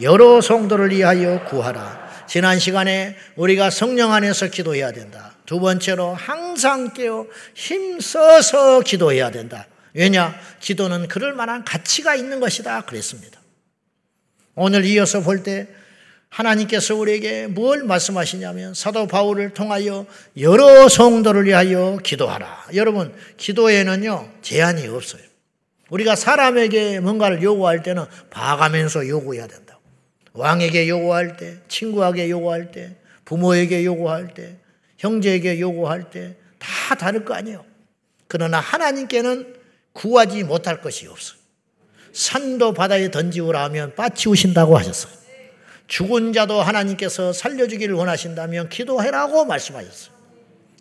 [0.00, 2.26] 여러 성도를 위하여 구하라.
[2.28, 5.34] 지난 시간에 우리가 성령 안에서 기도해야 된다.
[5.46, 9.66] 두 번째로 항상 깨어 힘써서 기도해야 된다.
[9.94, 10.32] 왜냐?
[10.60, 12.82] 기도는 그럴 만한 가치가 있는 것이다.
[12.82, 13.40] 그랬습니다.
[14.54, 15.66] 오늘 이어서 볼 때
[16.30, 20.06] 하나님께서 우리에게 뭘 말씀하시냐면 사도 바울을 통하여
[20.38, 22.68] 여러 성도를 위하여 기도하라.
[22.74, 25.22] 여러분, 기도에는요, 제한이 없어요.
[25.90, 29.78] 우리가 사람에게 뭔가를 요구할 때는 봐가면서 요구해야 된다.
[30.32, 34.56] 왕에게 요구할 때, 친구에게 요구할 때, 부모에게 요구할 때,
[34.98, 37.64] 형제에게 요구할 때, 다 다를 거 아니에요.
[38.28, 39.56] 그러나 하나님께는
[39.92, 41.40] 구하지 못할 것이 없어요.
[42.12, 45.19] 산도 바다에 던지우라 하면 빠치우신다고 하셨어요.
[45.94, 50.14] 죽은 자도 하나님께서 살려주기를 원하신다면 기도해라고 말씀하셨어요.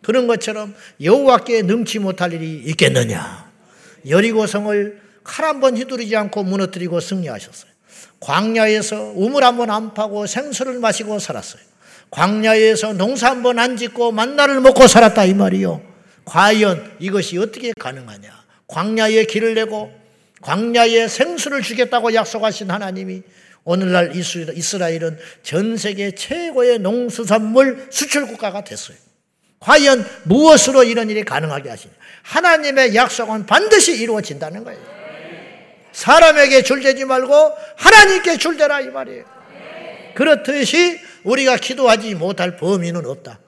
[0.03, 3.49] 그런 것처럼 여호와께 능치 못할 일이 있겠느냐?
[4.07, 7.71] 여리고 성을 칼 한 번 휘두르지 않고 무너뜨리고 승리하셨어요.
[8.19, 11.61] 광야에서 우물 한 번 안 파고 생수를 마시고 살았어요.
[12.11, 15.81] 광야에서 농사 한 번 안 짓고 만나를 먹고 살았다 이 말이요.
[16.25, 18.29] 과연 이것이 어떻게 가능하냐?
[18.67, 19.91] 광야에 길을 내고
[20.41, 23.23] 광야에 생수를 주겠다고 약속하신 하나님이
[23.69, 28.97] 오늘날 이스라엘은 전 세계 최고의 농수산물 수출 국가가 됐어요.
[29.59, 31.93] 과연 무엇으로 이런 일이 가능하게 하시냐?
[32.23, 34.79] 하나님의 약속은 반드시 이루어진다는 거예요.
[35.91, 39.25] 사람에게 줄대지 말고 하나님께 줄대라 이 말이에요.
[40.15, 43.39] 그렇듯이 우리가 기도하지 못할 범위는 없다.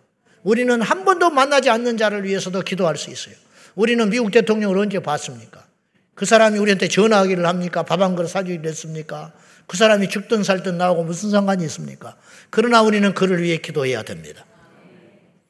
[0.44, 3.34] 우리는 한 번도 만나지 않는 자를 위해서도 기도할 수 있어요.
[3.74, 5.66] 우리는 미국 대통령을 언제 봤습니까?
[6.14, 7.82] 그 사람이 우리한테 전화하기를 합니까?
[7.82, 9.34] 밥 한 그릇 사주기를 했습니까?
[9.72, 12.18] 그 사람이 죽든 살든 나하고 무슨 상관이 있습니까?
[12.50, 14.46] 그러나 우리는 그를 위해 기도해야 됩니다.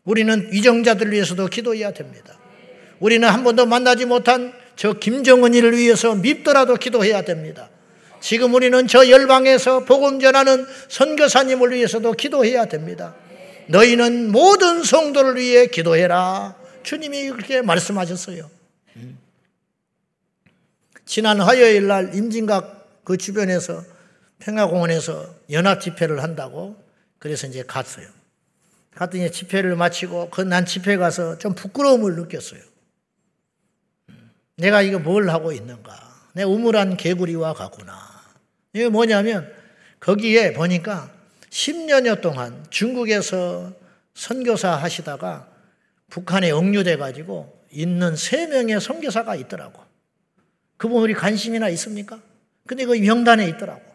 [0.04, 2.38] 우리는 위정자들을 위해서도 기도해야 됩니다.
[3.00, 7.72] 우리는 한 번도 만나지 못한 저 김정은이를 위해서 밉더라도 기도해야 됩니다.
[8.20, 13.16] 지금 우리는 저 열방에서 복음 전하는 선교사님을 위해서도 기도해야 됩니다.
[13.70, 16.56] 너희는 모든 성도를 위해 기도해라.
[16.84, 18.52] 주님이 그렇게 말씀하셨어요.
[21.08, 23.91] 지난 화요일 날 임진각 그 주변에서
[24.42, 26.76] 평화공원에서 연합 집회를 한다고
[27.20, 28.08] 그래서 이제 갔어요.
[28.96, 32.62] 갔더니 집회를 마치고 그 난 집회 가서 좀 부끄러움을 느꼈어요.
[34.58, 35.96] 내가 이거 뭘 하고 있는가?
[36.34, 37.98] 내 우물한 개구리와 같구나.
[38.74, 39.52] 이게 뭐냐면
[40.00, 41.12] 거기에 보니까
[41.50, 43.74] 10년여 동안 중국에서
[44.14, 45.48] 선교사 하시다가
[46.10, 49.82] 북한에 억류돼 가지고 있는 세 명의 선교사가 있더라고.
[50.78, 52.20] 그분 우리 관심이나 있습니까?
[52.68, 53.91] 근데 그 명단에 있더라고.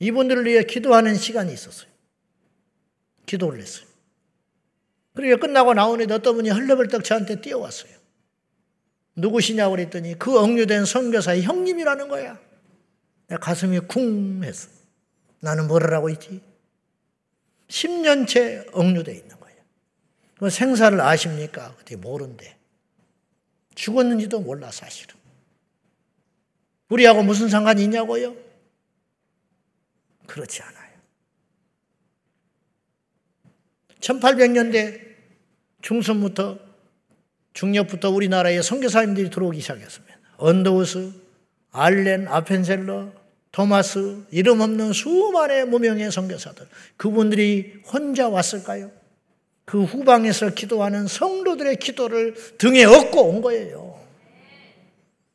[0.00, 1.88] 이분들을 위해 기도하는 시간이 있었어요.
[3.26, 3.86] 기도를 했어요.
[5.14, 7.92] 그리고 끝나고 나오니 어떤 분이 헐레벌떡 저한테 뛰어왔어요.
[9.14, 12.40] 누구시냐고 그랬더니 그 억류된 선교사의 형님이라는 거야.
[13.40, 14.68] 가슴이 쿵 했어.
[15.40, 16.40] 나는 뭐를 하고 있지?
[17.68, 19.58] 10년째 억류돼 있는 거예요.
[20.38, 21.74] 그 생사를 아십니까?
[21.74, 22.56] 어떻게 모른대.
[23.74, 25.14] 죽었는지도 몰라 사실은.
[26.88, 28.49] 우리하고 무슨 상관이 있냐고요?
[30.30, 30.90] 그렇지 않아요.
[33.98, 35.00] 1800년대
[35.82, 36.58] 중순부터
[37.52, 40.18] 중엽부터 우리나라에 선교사님들이 들어오기 시작했습니다.
[40.36, 41.12] 언더우스,
[41.72, 43.12] 알렌, 아펜셀러,
[43.50, 46.68] 토마스, 이름 없는 수많은 무명의 선교사들.
[46.96, 48.92] 그분들이 혼자 왔을까요?
[49.64, 54.00] 그 후방에서 기도하는 성도들의 기도를 등에 업고 온 거예요.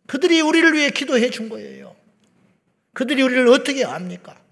[0.08, 1.95] 그들이 우리를 위해 기도해 준 거예요.
[2.93, 4.44] 그들이 우리를 어떻게 압니까?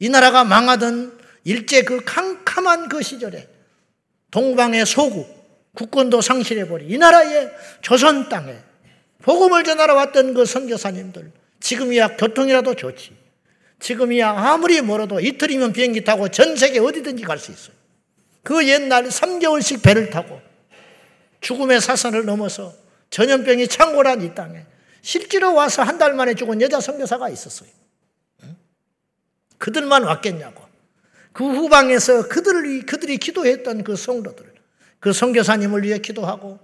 [0.00, 1.12] 이 나라가 망하든
[1.44, 3.48] 일제 그 캄캄한 그 시절에
[4.30, 5.28] 동방의 소국,
[5.74, 7.50] 국권도 상실해버린 이 나라의
[7.82, 8.56] 조선 땅에
[9.22, 13.16] 복음을 전하러 왔던 그 선교사님들 지금이야 교통이라도 좋지.
[13.78, 17.74] 지금이야 아무리 멀어도 이틀이면 비행기 타고 전 세계 어디든지 갈 수 있어요.
[18.42, 20.40] 그 옛날 3개월씩 배를 타고
[21.40, 22.74] 죽음의 사선을 넘어서
[23.10, 24.64] 전염병이 창궐한 이 땅에
[25.02, 27.68] 실제로 와서 한 달 만에 죽은 여자 선교사가 있었어요.
[29.60, 30.64] 그들만 왔겠냐고.
[31.32, 34.44] 그 후방에서 그들이 그들이 기도했던 그 성도들,
[34.98, 36.58] 그 선교사님을 위해 기도하고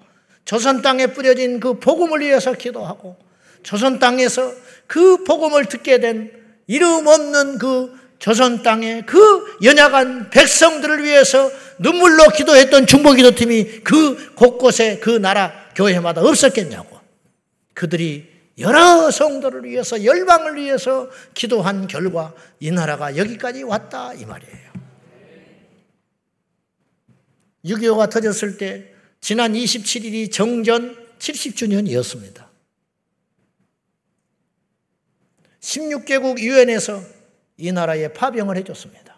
[0.44, 3.16] 조선 땅에 뿌려진 그 복음을 위해서 기도하고
[3.62, 4.52] 조선 땅에서
[4.87, 6.32] 그 복음을 듣게 된
[6.66, 15.11] 이름 없는 그 조선 땅에 그 연약한 백성들을 위해서 눈물로 기도했던 중보기도팀이 그 곳곳에 그
[15.11, 16.98] 나라 교회마다 없었겠냐고.
[17.74, 24.73] 그들이 여러 성도를 위해서 열방을 위해서 기도한 결과 이 나라가 여기까지 왔다 이 말이에요.
[27.64, 32.47] 6.25가 터졌을 때 지난 27일이 정전 70주년이었습니다.
[35.61, 37.03] 16개국 유엔에서
[37.57, 39.16] 이 나라에 파병을 해줬습니다.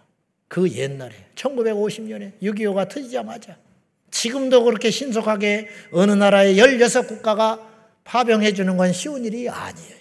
[0.48, 3.58] 그 옛날에 1950년에 6.25가 터지자마자
[4.10, 7.60] 지금도 그렇게 신속하게 어느 나라의 16국가가
[8.08, 9.98] 파병해 주는 건 쉬운 일이 아니에요.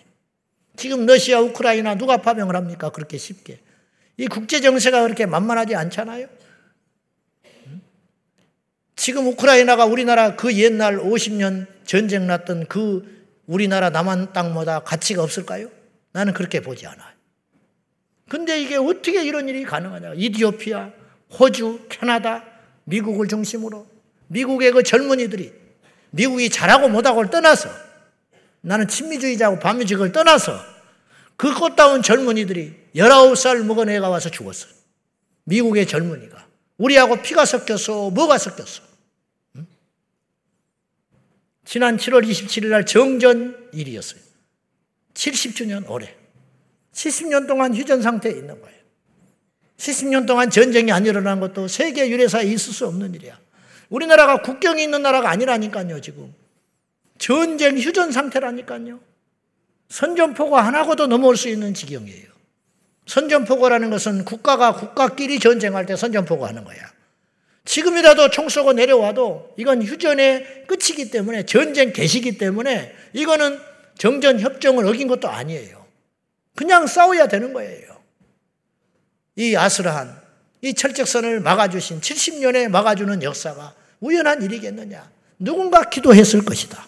[0.77, 2.89] 지금 러시아, 우크라이나 누가 파병을 합니까?
[2.89, 3.59] 그렇게 쉽게.
[4.15, 6.27] 이 국제 정세가 그렇게 만만하지 않잖아요.
[8.95, 15.69] 지금 우크라이나가 우리나라 그 옛날 50년 전쟁 났던 그 우리나라 남한 땅보다 가치가 없을까요?
[16.13, 17.13] 나는 그렇게 보지 않아요.
[18.29, 20.13] 근데 이게 어떻게 이런 일이 가능하냐.
[20.15, 20.91] 이디오피아,
[21.37, 22.45] 호주, 캐나다,
[22.85, 23.85] 미국을 중심으로
[24.27, 25.53] 미국의 그 젊은이들이
[26.11, 27.86] 미국이 잘하고 못하고를 떠나서
[28.61, 30.59] 나는 친미주의자고 반미주의를 떠나서
[31.35, 34.67] 그 꽃다운 젊은이들이 19살 먹은 애가 와서 죽었어.
[35.43, 36.47] 미국의 젊은이가.
[36.77, 38.81] 우리하고 피가 섞여서 뭐가 섞였어?
[39.57, 39.67] 응?
[41.63, 44.21] 지난 7월 27일 날 정전 일이었어요.
[45.13, 46.15] 70주년 올해.
[46.93, 48.77] 70년 동안 휴전 상태에 있는 거예요.
[49.77, 53.39] 70년 동안 전쟁이 안 일어난 것도 세계 유례사에 있을 수 없는 일이야.
[53.89, 56.33] 우리나라가 국경이 있는 나라가 아니라니까요, 지금.
[57.17, 58.99] 전쟁 휴전 상태라니까요.
[59.89, 62.27] 선전포고 하나고도 넘어올 수 있는 지경이에요.
[63.05, 66.77] 선전포고라는 것은 국가가 국가끼리 전쟁할 때 선전포고 하는 거야.
[67.65, 73.59] 지금이라도 총 쏘고 내려와도 이건 휴전의 끝이기 때문에 전쟁 개시기 때문에 이거는
[73.97, 75.85] 정전 협정을 어긴 것도 아니에요.
[76.55, 77.97] 그냥 싸워야 되는 거예요.
[79.35, 80.19] 이 아슬한
[80.61, 85.09] 이 철책선을 막아주신 70년에 막아주는 역사가 우연한 일이겠느냐?
[85.39, 86.86] 누군가 기도했을 것이다.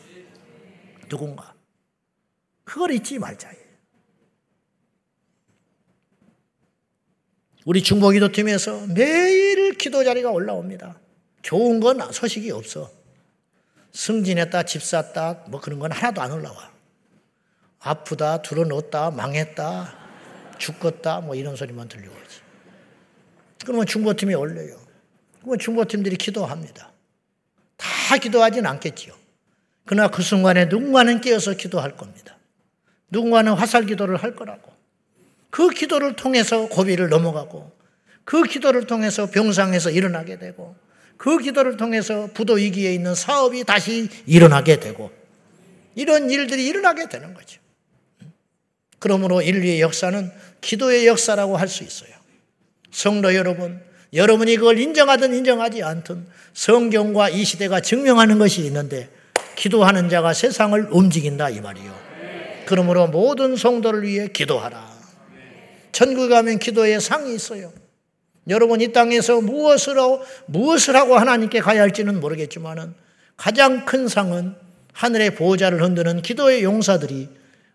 [1.10, 1.54] 누군가.
[2.64, 3.52] 그걸 잊지 말자.
[7.66, 11.00] 우리 중보기도 팀에서 매일 기도 자리가 올라옵니다.
[11.42, 12.92] 좋은 건 소식이 없어.
[13.92, 16.72] 승진했다, 집 샀다, 뭐 그런 건 하나도 안 올라와.
[17.80, 19.98] 아프다, 들어놓다, 망했다,
[20.58, 22.42] 죽었다, 뭐 이런 소리만 있지.
[23.66, 24.80] 그러면 중보팀이 올려요.
[25.40, 26.92] 그러면 중보팀들이 기도합니다.
[27.78, 29.19] 다 기도하진 않겠지요.
[29.90, 32.38] 그러나 그 순간에 누군가는 깨어서 기도할 겁니다.
[33.10, 34.72] 누군가는 화살 기도를 할 거라고.
[35.50, 37.72] 그 기도를 통해서 고비를 넘어가고,
[38.24, 40.76] 그 기도를 통해서 병상에서 일어나게 되고,
[41.18, 45.12] 그 기도를 통해서 부도 위기에 있는 사업이 다시 일어나게 되고,
[45.96, 47.60] 이런 일들이 일어나게 되는 거죠.
[49.00, 52.12] 그러므로 인류의 역사는 기도의 역사라고 할 수 있어요.
[52.92, 53.82] 성도 여러분,
[54.14, 59.18] 여러분이 그걸 인정하든 인정하지 않든 성경과 이 시대가 증명하는 것이 있는데
[59.60, 61.94] 기도하는 자가 세상을 움직인다 이 말이요.
[62.66, 64.90] 그러므로 모든 성도를 위해 기도하라.
[65.92, 67.74] 천국에 가면 기도의 상이 있어요.
[68.48, 72.96] 여러분 이 땅에서 무엇을 하고, 무엇을 하고 하나님께 가야 할지는 모르겠지만은
[73.36, 74.56] 가장 큰 상은
[74.94, 77.28] 하늘의 보호자를 흔드는 기도의 용사들이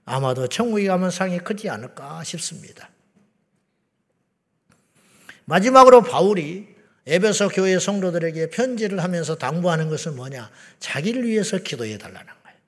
[0.07, 2.89] 아마도 천국에 가면 상이 크지 않을까 싶습니다.
[5.45, 6.74] 마지막으로 바울이
[7.07, 10.51] 에베소 교회 성도들에게 편지를 하면서 당부하는 것은 뭐냐?
[10.81, 12.59] 자기를 위해서 기도해 달라는 거예요.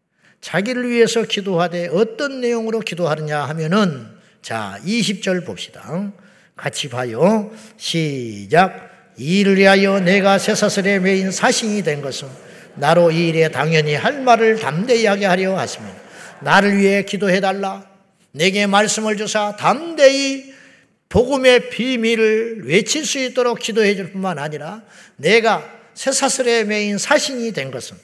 [0.42, 4.08] 자기를 위해서 기도하되 어떤 내용으로 기도하느냐 하면은
[4.42, 6.12] 자, 20절 봅시다.
[6.54, 7.50] 같이 봐요.
[7.76, 9.14] 시작.
[9.16, 12.28] 이를 위하여 내가 쇠사슬에 매인 사신이 된 것은
[12.74, 15.90] 나로 이 일에 당연히 할 말을 담대히 하게 하려 하시면
[16.42, 17.86] 나를 위해 기도해 달라.
[18.32, 20.54] 내게 말씀을 주사 담대히
[21.08, 24.82] 복음의 비밀을 외칠 수 있도록 기도해 줄 뿐만 아니라
[25.16, 25.64] 내가
[25.94, 27.96] 쇠사슬에 매인 사신이 된 것은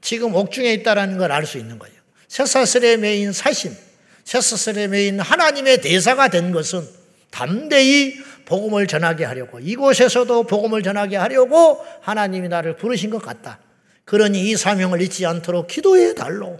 [0.00, 1.94] 지금 옥중에 있다라는 걸 알 수 있는 거예요.
[2.28, 3.76] 쇠사슬에 매인 사신,
[4.24, 6.86] 쇠사슬에 매인 하나님의 대사가 된 것은
[7.30, 8.14] 담대히
[8.46, 13.58] 복음을 전하게 하려고 이곳에서도 복음을 전하게 하려고 하나님이 나를 부르신 것 같다.
[14.04, 16.58] 그러니 이 사명을 잊지 않도록 기도해 달로.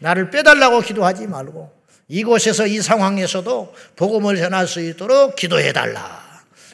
[0.00, 1.77] 나를 빼달라고 기도하지 말고
[2.08, 6.26] 이곳에서 이 상황에서도 복음을 전할 수 있도록 기도해 달라.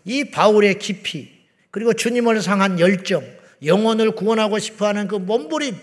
[0.04, 1.30] 이 바울의 깊이
[1.70, 3.24] 그리고 주님을 상한 열정,
[3.64, 5.76] 영혼을 구원하고 싶어하는 그 몸부림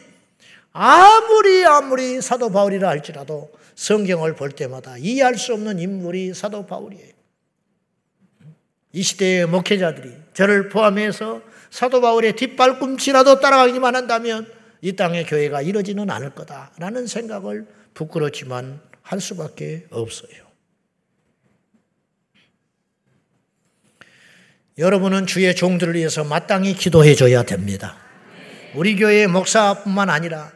[0.72, 7.12] 아무리 아무리 사도 바울이라 할지라도 성경을 볼 때마다 이해할 수 없는 인물이 사도 바울이에요.
[8.94, 14.48] 이 시대의 목회자들이 저를 포함해서 사도 바울의 뒷발꿈치라도 따라가기만 한다면
[14.82, 20.52] 이 땅의 교회가 이러지는 않을 거다라는 생각을 부끄럽지만 할 수밖에 없어요.
[24.78, 27.98] 여러분은 주의 종들을 위해서 마땅히 기도해 줘야 됩니다.
[28.74, 30.52] 우리 교회의 목사뿐만 아니라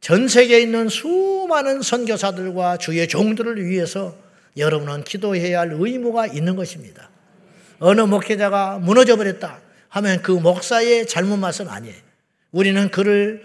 [0.00, 4.16] 전 세계에 있는 수많은 선교사들과 주의 종들을 위해서
[4.56, 7.08] 여러분은 기도해야 할 의무가 있는 것입니다.
[7.78, 11.96] 어느 목회자가 무너져 버렸다 하면 그 목사의 잘못만은 아니에요.
[12.50, 13.44] 우리는 그를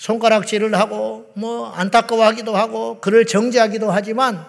[0.00, 4.46] 손가락질을 하고 뭐 안타까워하기도 하고 그를 정죄하기도 하지만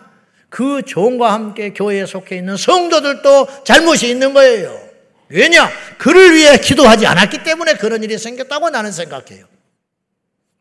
[0.47, 4.79] 그 종과 함께 교회에 속해 있는 성도들도 잘못이 있는 거예요.
[5.27, 5.69] 왜냐?
[5.97, 9.45] 그를 위해 기도하지 않았기 때문에 그런 일이 생겼다고 나는 생각해요.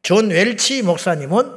[0.02, 1.52] 존 웰치 목사님은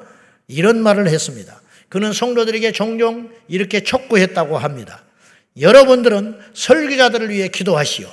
[0.48, 1.60] 이런 말을 했습니다.
[1.90, 5.04] 그는 성도들에게 종종 이렇게 촉구했다고 합니다.
[5.60, 8.08] 여러분들은 설교자들을 위해 기도하시오.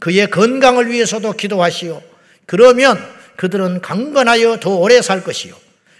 [0.00, 2.02] 그의 건강을 위해서도 기도하시오.
[2.46, 2.98] 그러면
[3.36, 5.54] 그들은 강건하여 더 오래 살 것이요.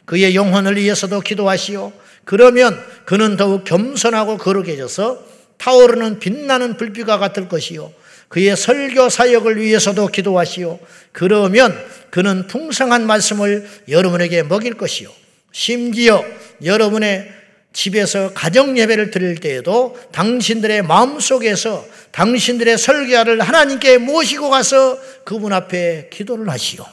[0.04, 1.92] 그의 영혼을 위해서도 기도하시오.
[2.24, 5.24] 그러면 그는 더욱 겸손하고 거룩해져서
[5.58, 7.92] 타오르는 빛나는 불빛과 같을 것이요.
[8.28, 10.78] 그의 설교 사역을 위해서도 기도하시오.
[11.12, 11.78] 그러면
[12.10, 15.08] 그는 풍성한 말씀을 여러분에게 먹일 것이요.
[15.52, 16.24] 심지어
[16.64, 17.32] 여러분의
[17.72, 26.48] 집에서 가정 예배를 드릴 때에도 당신들의 마음속에서 당신들의 설교자를 하나님께 모시고 가서 그분 앞에 기도를
[26.48, 26.84] 하시오.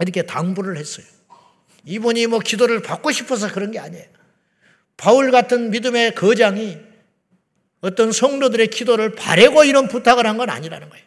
[0.00, 1.06] 이렇게 당부를 했어요.
[1.84, 4.04] 이분이 뭐 기도를 받고 싶어서 그런 게 아니에요.
[4.96, 6.78] 바울 같은 믿음의 거장이
[7.80, 11.04] 어떤 성도들의 기도를 바래고 이런 부탁을 한 건 아니라는 거예요.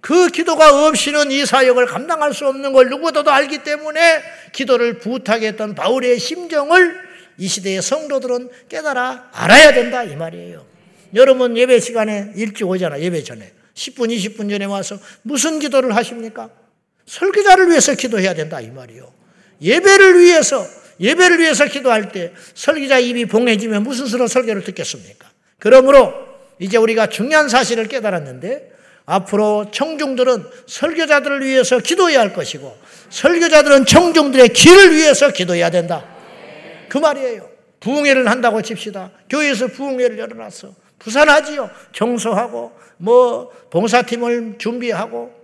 [0.00, 6.18] 그 기도가 없이는 이 사역을 감당할 수 없는 걸 누구도 알기 때문에 기도를 부탁했던 바울의
[6.20, 7.08] 심정을
[7.38, 10.66] 이 시대의 성도들은 깨달아 알아야 된다 이 말이에요.
[11.14, 16.50] 여러분 예배 시간에 일찍 오잖아 예배 전에 10분 20분 전에 와서 무슨 기도를 하십니까?
[17.08, 19.10] 설교자를 위해서 기도해야 된다 이 말이요.
[19.62, 20.64] 예배를 위해서
[21.00, 25.28] 예배를 위해서 기도할 때 설교자 입이 봉해지면 무슨 수로 설교를 듣겠습니까?
[25.58, 26.12] 그러므로
[26.58, 28.72] 이제 우리가 중요한 사실을 깨달았는데
[29.06, 32.76] 앞으로 청중들은 설교자들을 위해서 기도해야 할 것이고
[33.10, 36.04] 설교자들은 청중들의 길을 위해서 기도해야 된다.
[36.88, 37.48] 그 말이에요.
[37.80, 39.12] 부흥회를 한다고 칩시다.
[39.30, 40.74] 교회에서 부흥회를 열어놨어.
[40.98, 41.70] 부산하지요.
[41.92, 45.37] 청소하고 뭐 봉사팀을 준비하고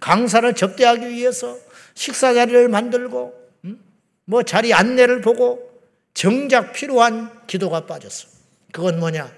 [0.00, 1.56] 강사를 접대하기 위해서
[1.94, 3.34] 식사 자리를 만들고
[4.24, 5.68] 뭐 자리 안내를 보고
[6.14, 8.28] 정작 필요한 기도가 빠졌어.
[8.72, 9.32] 그건 뭐냐?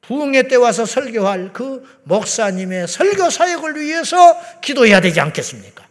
[0.00, 5.86] 부흥회 때 와서 설교할 그 목사님의 설교 사역을 위해서 기도해야 되지 않겠습니까?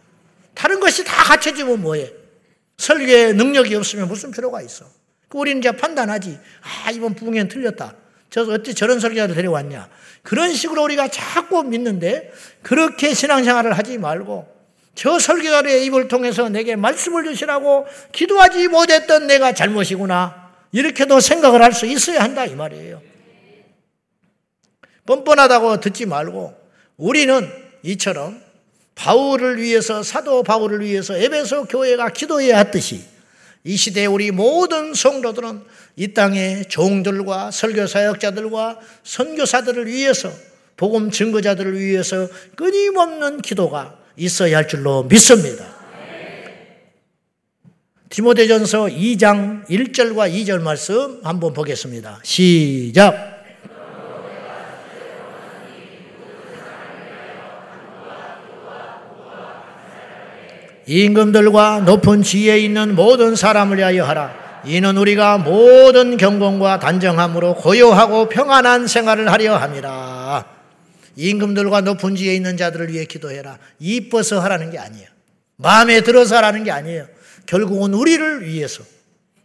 [0.54, 2.12] 다른 것이 다 갖춰지면 뭐해?
[2.78, 4.86] 설교에 능력이 없으면 무슨 필요가 있어?
[5.28, 6.38] 그 우리는 이제 판단하지.
[6.62, 7.94] 아, 이번 부흥회는 틀렸다.
[8.34, 9.88] 저 어째 저런 설교자를 데려왔냐?
[10.24, 14.52] 그런 식으로 우리가 자꾸 믿는데 그렇게 신앙생활을 하지 말고
[14.96, 20.50] 저 설교자의 입을 통해서 내게 말씀을 주시라고 기도하지 못했던 내가 잘못이구나.
[20.72, 23.00] 이렇게도 생각을 할 수 있어야 한다 이 말이에요.
[25.06, 26.56] 뻔뻔하다고 듣지 말고
[26.96, 27.48] 우리는
[27.84, 28.42] 이처럼
[28.96, 33.14] 바울을 위해서 사도 바울을 위해서 에베소 교회가 기도해야 했듯이
[33.62, 35.62] 이 시대에 우리 모든 성도들은
[35.96, 40.30] 이 땅의 종들과 설교 사역자들과 선교사들을 위해서
[40.76, 45.66] 복음 증거자들을 위해서 끊임없는 기도가 있어야 할 줄로 믿습니다.
[48.08, 52.20] 디모데전서 2장 1절과 2절 말씀 한번 보겠습니다.
[52.22, 53.34] 시작.
[60.86, 64.43] 임금들과 높은 지혜에 있는 모든 사람을 위하여 하라.
[64.66, 70.46] 이는 우리가 모든 경건과 단정함으로 고요하고 평안한 생활을 하려 함이라.
[71.16, 73.58] 임금들과 높은 지혜에 있는 자들을 위해 기도해라.
[73.78, 75.06] 이뻐서 하라는 게 아니에요.
[75.56, 77.06] 마음에 들어서 하라는 게 아니에요.
[77.46, 78.82] 결국은 우리를 위해서.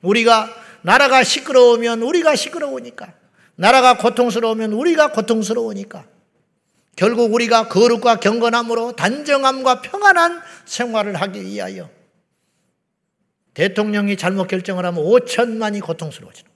[0.02, 0.50] 우리가
[0.82, 3.14] 나라가 시끄러우면 우리가 시끄러우니까.
[3.56, 6.06] 나라가 고통스러우면 우리가 고통스러우니까.
[6.96, 11.90] 결국 우리가 거룩과 경건함으로 단정함과 평안한 생활을 하기 위하여
[13.54, 16.50] 대통령이 잘못 결정을 하면 5천만이 고통스러워지는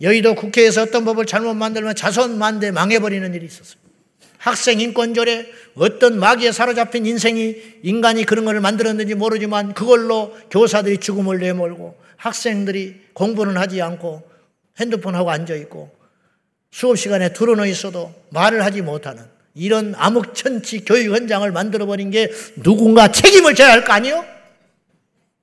[0.00, 3.80] 여의도 국회에서 어떤 법을 잘못 만들면 자손 만대 망해버리는 일이 있었어요.
[4.38, 11.94] 학생 인권절에 어떤 마귀에 사로잡힌 인생이 인간이 그런 것을 만들었는지 모르지만 그걸로 교사들이 죽음을 내몰고
[12.16, 14.22] 학생들이 공부는 하지 않고
[14.78, 15.90] 핸드폰하고 앉아있고
[16.70, 19.24] 수업 시간에 드러누 있어도 말을 하지 못하는
[19.54, 22.30] 이런 암흑천치 교육 현장을 만들어버린 게
[22.62, 24.24] 누군가 책임을 져야 할 거 아니요?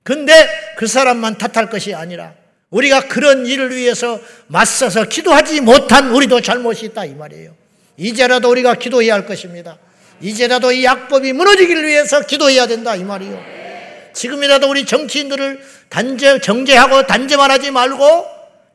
[0.08, 0.48] 근데
[0.78, 2.32] 그 사람만 탓할 것이 아니라
[2.70, 7.54] 우리가 그런 일을 위해서 맞서서 기도하지 못한 우리도 잘못이 있다 이 말이에요.
[7.98, 9.76] 이제라도 우리가 기도해야 할 것입니다.
[10.22, 13.38] 이제라도 이 약법이 무너지기를 위해서 기도해야 된다 이 말이요.
[14.14, 18.24] 지금이라도 우리 정치인들을 단죄 정죄하고 단죄만 하지 말고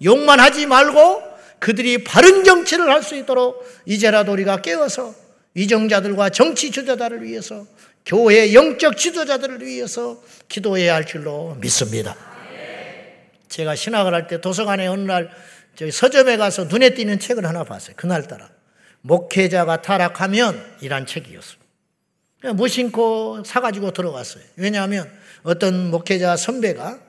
[0.04, 1.24] 욕만 하지 말고
[1.58, 5.16] 그들이 바른 정치를 할 수 있도록 이제라도 우리가 깨어서
[5.56, 7.66] 위정자들과 정치 주자들을 위해서
[8.06, 12.16] 교회 영적 지도자들을 위해서 기도해야 할 줄로 믿습니다.
[13.48, 15.30] 제가 신학을 할 때 도서관에 어느 날
[15.76, 17.96] 저기 서점에 가서 눈에 띄는 책을 하나 봤어요.
[17.96, 18.50] 그날따라.
[19.02, 21.58] 목회자가 타락하면 이란 책이었어요.
[22.56, 24.44] 무심코 사가지고 들어갔어요.
[24.58, 25.10] 왜냐하면
[25.44, 27.00] 어떤 목회자 선배가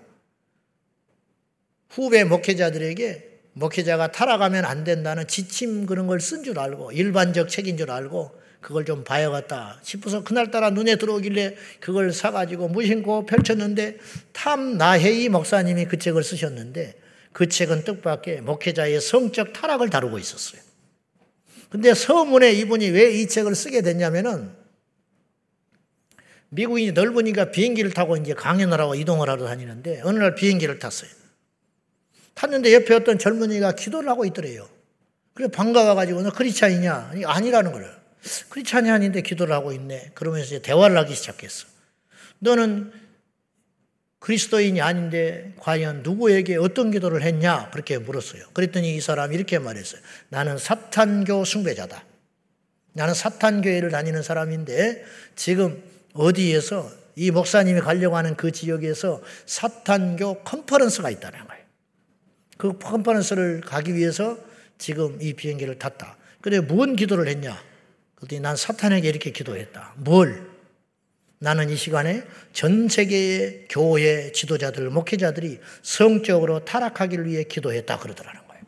[1.91, 7.91] 후배 목회자들에게 목회자가 타락하면 안 된다는 지침 그런 걸 쓴 줄 알고 일반적 책인 줄
[7.91, 13.99] 알고 그걸 좀 봐야겠다 싶어서 그날따라 눈에 들어오길래 그걸 사가지고 무심코 펼쳤는데
[14.33, 16.99] 탐 나혜이 목사님이 그 책을 쓰셨는데
[17.35, 20.63] 그 책은 뜻밖의 목회자의 성적 타락을 다루고 있었어요.
[21.69, 24.51] 근데 서문에 이분이 왜 이 책을 쓰게 됐냐면은
[26.49, 31.11] 미국이 넓으니까 비행기를 타고 이제 강연을 하고 이동을 하러 다니는데 어느 날 비행기를 탔어요.
[32.33, 34.67] 탔는데 옆에 어떤 젊은이가 기도를 하고 있더래요.
[35.35, 37.11] 그래 반가워가지고 너 크리스찬이냐?
[37.13, 38.04] 아니, 아니라는 거예요.
[38.49, 40.13] 크리스찬이 아닌데 기도를 하고 있네.
[40.15, 41.67] 그러면서 이제 대화를 하기 시작했어.
[42.39, 42.93] 너는
[44.19, 47.71] 그리스도인이 아닌데 과연 누구에게 어떤 기도를 했냐?
[47.71, 48.43] 그렇게 물었어요.
[48.55, 50.01] 그랬더니 이 사람이 이렇게 말했어요.
[50.31, 52.05] 나는 사탄교 숭배자다.
[52.95, 55.05] 나는 사탄교회를 다니는 사람인데
[55.37, 55.83] 지금
[56.15, 61.65] 어디에서 이 목사님이 가려고 하는 그 지역에서 사탄교 컨퍼런스가 있다는 거예요.
[62.57, 64.39] 그 컨퍼런스를 가기 위해서
[64.79, 66.17] 지금 이 비행기를 탔다.
[66.41, 67.61] 그래, 무슨 기도를 했냐?
[68.17, 69.95] 그랬더니 난 사탄에게 이렇게 기도했다.
[69.97, 70.55] 뭘?
[71.39, 78.63] 나는 이 시간에 전 세계의 교회 지도자들, 목회자들이 성적으로 타락하기를 위해 기도했다 그러더라는 거예요.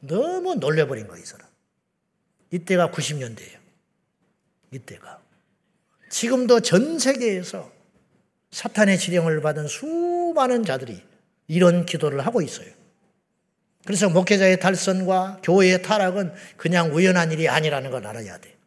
[0.00, 1.46] 너무 놀래버린 거예요, 이 사람.
[2.50, 3.58] 이때가 90년대예요.
[4.72, 5.20] 이때가.
[6.10, 7.72] 지금도 전 세계에서
[8.50, 11.02] 사탄의 지령을 받은 수많은 자들이
[11.46, 12.70] 이런 기도를 하고 있어요.
[13.84, 18.57] 그래서 목회자의 탈선과 교회의 타락은 그냥 우연한 일이 아니라는 걸 알아야 돼.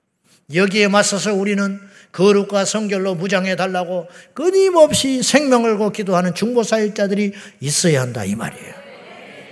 [0.54, 1.80] 여기에 맞서서 우리는
[2.12, 8.74] 거룩과 성결로 무장해 달라고 끊임없이 생명을 고 기도하는 중보사역자들이 있어야 한다 이 말이에요.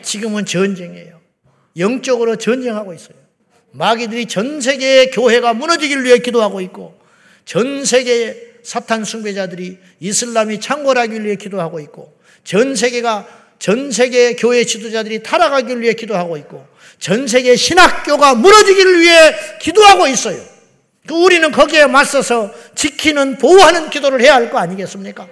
[0.01, 1.19] 지금은 전쟁이에요.
[1.77, 3.17] 영적으로 전쟁하고 있어요.
[3.71, 6.99] 마귀들이 전 세계의 교회가 무너지기를 위해 기도하고 있고
[7.45, 13.27] 전 세계의 사탄 숭배자들이 이슬람이 창궐하기 위해 기도하고 있고 전 세계가
[13.59, 16.65] 전 세계의 교회 지도자들이 타락하기를 위해 기도하고 있고
[16.97, 20.58] 전 세계 신학교가 무너지기를 위해 기도하고 있어요.
[21.09, 25.27] 그 우리는 거기에 맞서서 지키는 보호하는 기도를 해야 할 거 아니겠습니까?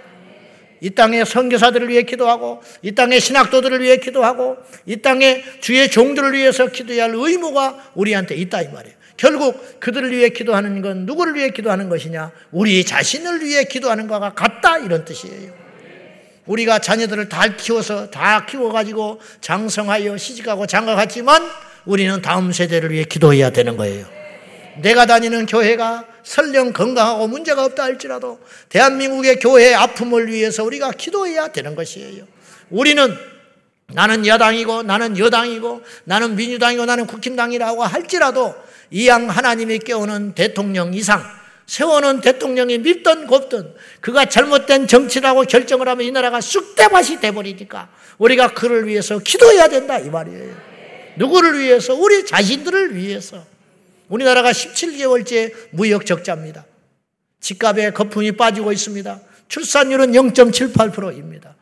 [0.82, 4.57] 이 땅의 선교사들을 위해 기도하고 이 땅의 신학도들을 위해 기도하고
[4.88, 8.95] 이 땅의 주의 종들을 위해서 기도해야 할 의무가 우리한테 있다 이 말이에요.
[9.17, 12.32] 결국 그들을 위해 기도하는 건 누구를 위해 기도하는 것이냐?
[12.51, 15.53] 우리 자신을 위해 기도하는 것과 같다 이런 뜻이에요.
[16.47, 21.47] 우리가 자녀들을 다 키워서 다 키워가지고 장성하여 시집가고 장가갔지만
[21.86, 24.16] 우리는 다음 세대를 위해 기도해야 되는 거예요.
[24.82, 31.75] 내가 다니는 교회가 설령 건강하고 문제가 없다 할지라도 대한민국의 교회의 아픔을 위해서 우리가 기도해야 되는
[31.75, 32.25] 것이에요.
[32.69, 33.15] 우리는
[33.93, 38.53] 나는 야당이고 나는 여당이고 나는 민주당이고 나는 국힘당이라고 할지라도
[38.91, 41.23] 이양 하나님이 깨우는 대통령 이상
[41.65, 48.88] 세워놓은 대통령이 믿던 곱든 그가 잘못된 정치라고 결정을 하면 이 나라가 쑥대밭이 돼버리니까 우리가 그를
[48.88, 50.55] 위해서 기도해야 된다 이 말이에요.
[51.17, 51.93] 누구를 위해서?
[51.93, 53.43] 우리 자신들을 위해서.
[54.09, 56.65] 우리나라가 17개월째 무역 적자입니다.
[57.39, 59.21] 집값에 거품이 빠지고 있습니다.
[59.47, 61.55] 출산율은 0.78%입니다.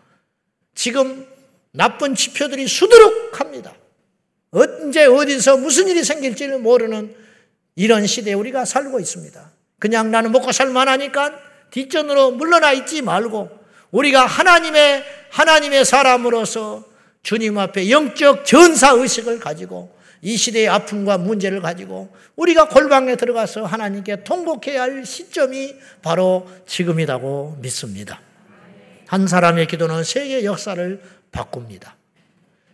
[0.73, 1.27] 지금
[1.71, 3.75] 나쁜 지표들이 수두룩합니다.
[4.51, 7.13] 언제 어디서 무슨 일이 생길지를 모르는
[7.75, 9.51] 이런 시대에 우리가 살고 있습니다.
[9.79, 11.37] 그냥 나는 먹고 살만 하니까
[11.71, 13.49] 뒷전으로 물러나 있지 말고
[13.91, 16.85] 우리가 하나님의 하나님의 사람으로서
[17.21, 24.23] 주님 앞에 영적 전사 의식을 가지고 이 시대의 아픔과 문제를 가지고 우리가 골방에 들어가서 하나님께
[24.23, 28.21] 통곡해야 할 시점이 바로 지금이라고 믿습니다.
[29.07, 31.01] 한 사람의 기도는 세계 역사를
[31.31, 31.95] 바꿉니다.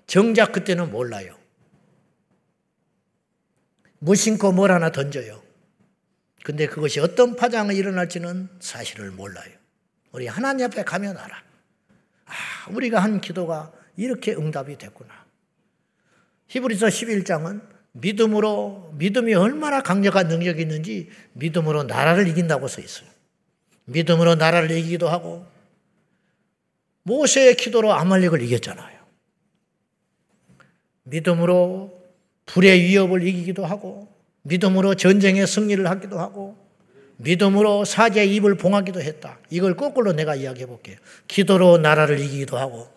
[0.08, 1.36] 정작 그때는 몰라요.
[4.00, 5.42] 무심코 뭘 하나 던져요.
[6.44, 9.52] 근데 그것이 어떤 파장이 일어날지는 사실을 몰라요.
[10.12, 11.44] 우리 하나님 앞에 가면 알아.
[12.26, 12.34] 아,
[12.72, 15.21] 우리가 한 기도가 이렇게 응답이 됐구나.
[16.52, 17.62] 히브리서 11장은
[17.94, 23.08] 믿음으로, 믿음이 얼마나 강력한 능력이 있는지 믿음으로 나라를 이긴다고 써 있어요.
[23.86, 25.46] 믿음으로 나라를 이기기도 하고,
[27.04, 29.00] 모세의 기도로 아말렉을 이겼잖아요.
[31.04, 31.98] 믿음으로
[32.48, 34.10] 불의 위협을 이기기도 하고,
[34.42, 36.58] 믿음으로 전쟁의 승리를 하기도 하고,
[37.16, 39.40] 믿음으로 사제의 입을 봉하기도 했다.
[39.50, 40.98] 이걸 거꾸로 내가 이야기해 볼게요.
[41.30, 42.90] 기도로 나라를 이기기도 하고,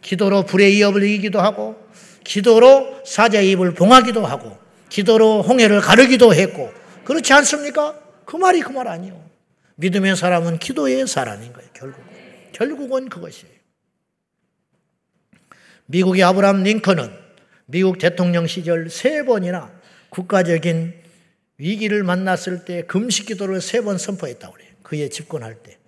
[0.00, 1.83] 기도로 불의 위협을 이기기도 하고,
[2.24, 4.58] 기도로 사제의 입을 봉하기도 하고,
[4.88, 6.72] 기도로 홍해를 가르기도 했고,
[7.04, 7.98] 그렇지 않습니까?
[8.24, 9.22] 그 말이 그 말 아니요.
[9.76, 12.04] 믿음의 사람은 기도의 사람인 거예요, 결국은.
[12.52, 13.52] 결국은 그것이에요.
[15.86, 17.10] 미국의 아브라함 링컨은
[17.66, 19.70] 미국 대통령 시절 세 번이나
[20.10, 20.94] 국가적인
[21.58, 24.70] 위기를 만났을 때 금식 기도를 세 번 선포했다고 그래요.
[24.82, 25.78] 그의 집권할 때.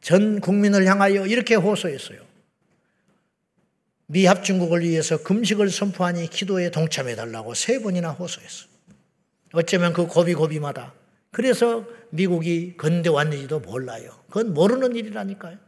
[0.00, 2.18] 전 국민을 향하여 이렇게 호소했어요.
[4.14, 8.66] 미 합중국을 위해서 금식을 선포하니 기도에 동참해 달라고 세 번이나 호소했어.
[9.52, 10.94] 어쩌면 그 고비고비마다
[11.32, 14.12] 그래서 미국이 건대 왔는지도 몰라요.
[14.28, 15.58] 그건 모르는 일이라니까요.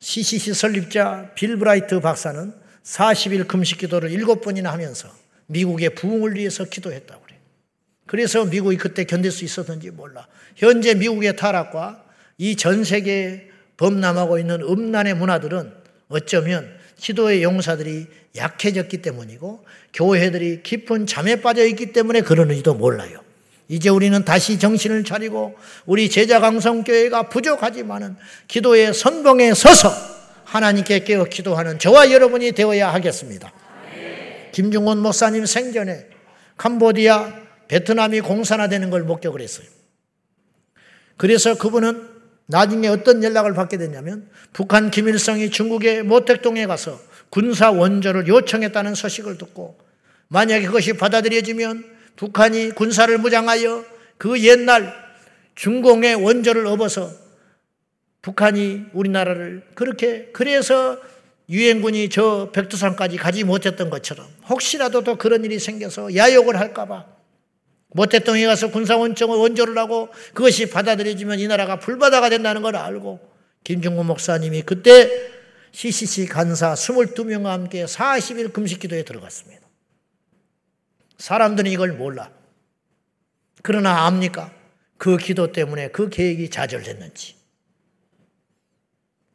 [0.00, 5.08] CCC 설립자 빌 브라이트 박사는 40일 금식 기도를 7번이나 하면서
[5.46, 7.40] 미국의 부흥을 위해서 기도했다고 그래요.
[8.04, 10.28] 그래서 미국이 그때 견딜 수 있었는지 몰라.
[10.56, 12.04] 현재 미국의 타락과
[12.36, 15.83] 이 전 세계에 범람하고 있는 음란의 문화들은
[16.14, 18.06] 어쩌면 기도의 용사들이
[18.36, 23.20] 약해졌기 때문이고 교회들이 깊은 잠에 빠져 있기 때문에 그러는지도 몰라요.
[23.68, 25.56] 이제 우리는 다시 정신을 차리고
[25.86, 29.90] 우리 제자 강성 교회가 부족하지만은 기도의 선봉에 서서
[30.44, 33.52] 하나님께 깨어 기도하는 저와 여러분이 되어야 하겠습니다.
[34.52, 36.06] 김중원 목사님 생전에
[36.56, 39.66] 캄보디아, 베트남이 공산화되는 걸 목격을 했어요.
[41.16, 42.13] 그래서 그분은
[42.46, 49.78] 나중에 어떤 연락을 받게 됐냐면 북한 김일성이 중국의 모택동에 가서 군사 원조를 요청했다는 소식을 듣고
[50.28, 51.84] 만약에 그것이 받아들여지면
[52.16, 53.84] 북한이 군사를 무장하여
[54.18, 54.92] 그 옛날
[55.54, 57.10] 중공의 원조를 업어서
[58.22, 60.98] 북한이 우리나라를 그렇게 그래서
[61.48, 67.13] 유엔군이 저 백두산까지 가지 못했던 것처럼 혹시라도 또 그런 일이 생겨서 야욕을 할까봐
[67.94, 73.20] 모태동에 가서 군사원청을 원조를 하고 그것이 받아들여지면 이 나라가 불바다가 된다는 걸 알고
[73.62, 75.08] 김중구 목사님이 그때
[75.70, 79.62] CCC 간사 22명과 함께 40일 금식 기도에 들어갔습니다.
[81.18, 82.30] 사람들은 이걸 몰라.
[83.62, 84.52] 그러나 압니까?
[84.98, 87.36] 그 기도 때문에 그 계획이 좌절됐는지.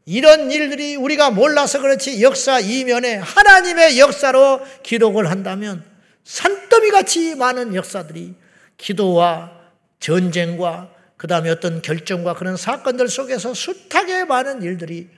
[0.06, 5.86] 이런 일들이 우리가 몰라서 그렇지 역사 이면에 하나님의 역사로 기록을 한다면
[6.26, 8.36] 산더미 같이 많은 역사들이
[8.80, 9.56] 기도와
[10.00, 15.10] 전쟁과 그 다음에 어떤 결정과 그런 사건들 속에서 숱하게 많은 일들이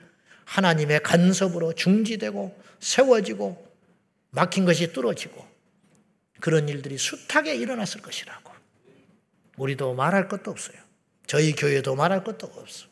[0.44, 3.72] 하나님의 간섭으로 중지되고 세워지고
[4.30, 5.46] 막힌 것이 뚫어지고
[6.40, 8.52] 그런 일들이 숱하게 일어났을 것이라고.
[9.56, 10.76] 우리도 말할 것도 없어요.
[11.26, 12.86] 저희 교회도 말할 것도 없어.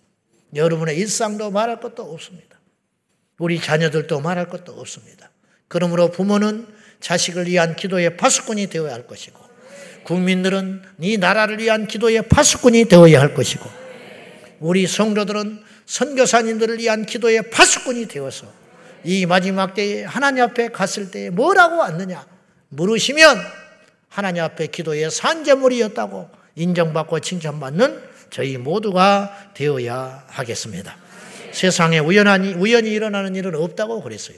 [0.54, 2.60] 여러분의 일상도 말할 것도 없습니다.
[3.38, 5.30] 우리 자녀들도 말할 것도 없습니다.
[5.66, 6.66] 그러므로 부모는
[7.00, 9.49] 자식을 위한 기도의 파수꾼이 되어야 할 것이고,
[10.05, 13.68] 국민들은 네 나라를 위한 기도의 파수꾼이 되어야 할 것이고,
[14.61, 18.46] 우리 성도들은 선교사님들을 위한 기도의 파수꾼이 되어서
[19.03, 22.24] 이 마지막 때에 하나님 앞에 갔을 때 뭐라고 왔느냐
[22.68, 23.38] 물으시면
[24.09, 30.96] 하나님 앞에 기도의 산재물이었다고 인정받고 칭찬받는 저희 모두가 되어야 하겠습니다.
[31.53, 34.36] 세상에 우연하니, 우연히 일어나는 일은 없다고 그랬어요.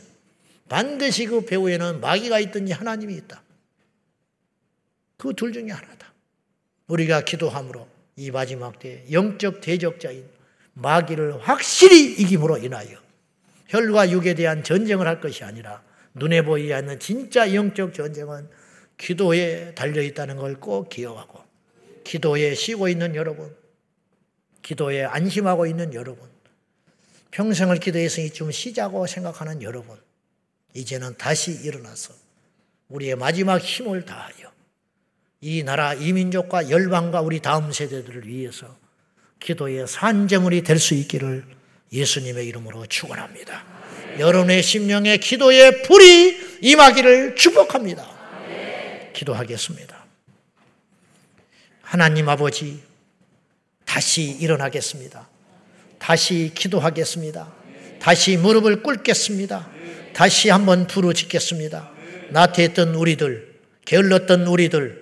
[0.69, 3.43] 반드시 그 배후에는 마귀가 있든지 하나님이 있다.
[5.23, 6.12] 그 둘 중에 하나다.
[6.89, 10.29] 우리가 기도함으로 이 마지막 때 영적 대적자인
[10.75, 12.99] 마귀를 확실히 이김으로 인하여
[13.68, 15.81] 혈과 육에 대한 전쟁을 할 것이 아니라
[16.14, 18.49] 눈에 보이지 않는 진짜 영적 전쟁은
[18.99, 21.41] 기도에 달려 있다는 걸 꼭 기억하고
[22.03, 23.57] 기도에 쉬고 있는 여러분,
[24.62, 26.29] 기도에 안심하고 있는 여러분,
[27.31, 29.97] 평생을 기도해서 좀 쉬자고 생각하는 여러분,
[30.75, 32.12] 이제는 다시 일어나서
[32.89, 34.52] 우리의 마지막 힘을 다하여
[35.43, 38.78] 이 나라 이 민족과 열방과 우리 다음 세대들을 위해서
[39.40, 41.45] 기도의 산재물이 될 수 있기를
[41.93, 43.64] 예수님의 이름으로 축원합니다.
[44.20, 48.09] 여러분의 심령에 기도의 불이 임하기를 축복합니다.
[49.12, 50.05] 기도하겠습니다.
[51.82, 52.80] 하나님 아버지,
[53.84, 55.28] 다시 일어나겠습니다.
[55.99, 57.53] 다시 기도하겠습니다.
[57.99, 59.68] 다시 무릎을 꿇겠습니다.
[60.14, 61.90] 다시 한번 부르짖겠습니다.
[62.30, 65.02] 나태했던 우리들, 게을렀던 우리들,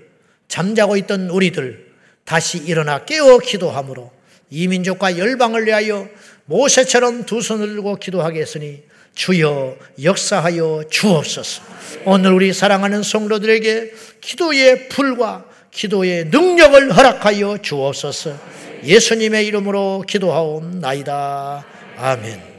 [0.50, 1.86] 잠자고 있던 우리들
[2.24, 4.10] 다시 일어나 깨어 기도함으로
[4.50, 6.08] 이 민족과 열방을 위하여
[6.44, 8.82] 모세처럼 두 손을 들고 기도하겠으니
[9.14, 11.62] 주여 역사하여 주옵소서.
[12.04, 18.36] 오늘 우리 사랑하는 성도들에게 기도의 불과 기도의 능력을 허락하여 주옵소서.
[18.84, 21.64] 예수님의 이름으로 기도하옵나이다.
[21.96, 22.49] 아멘.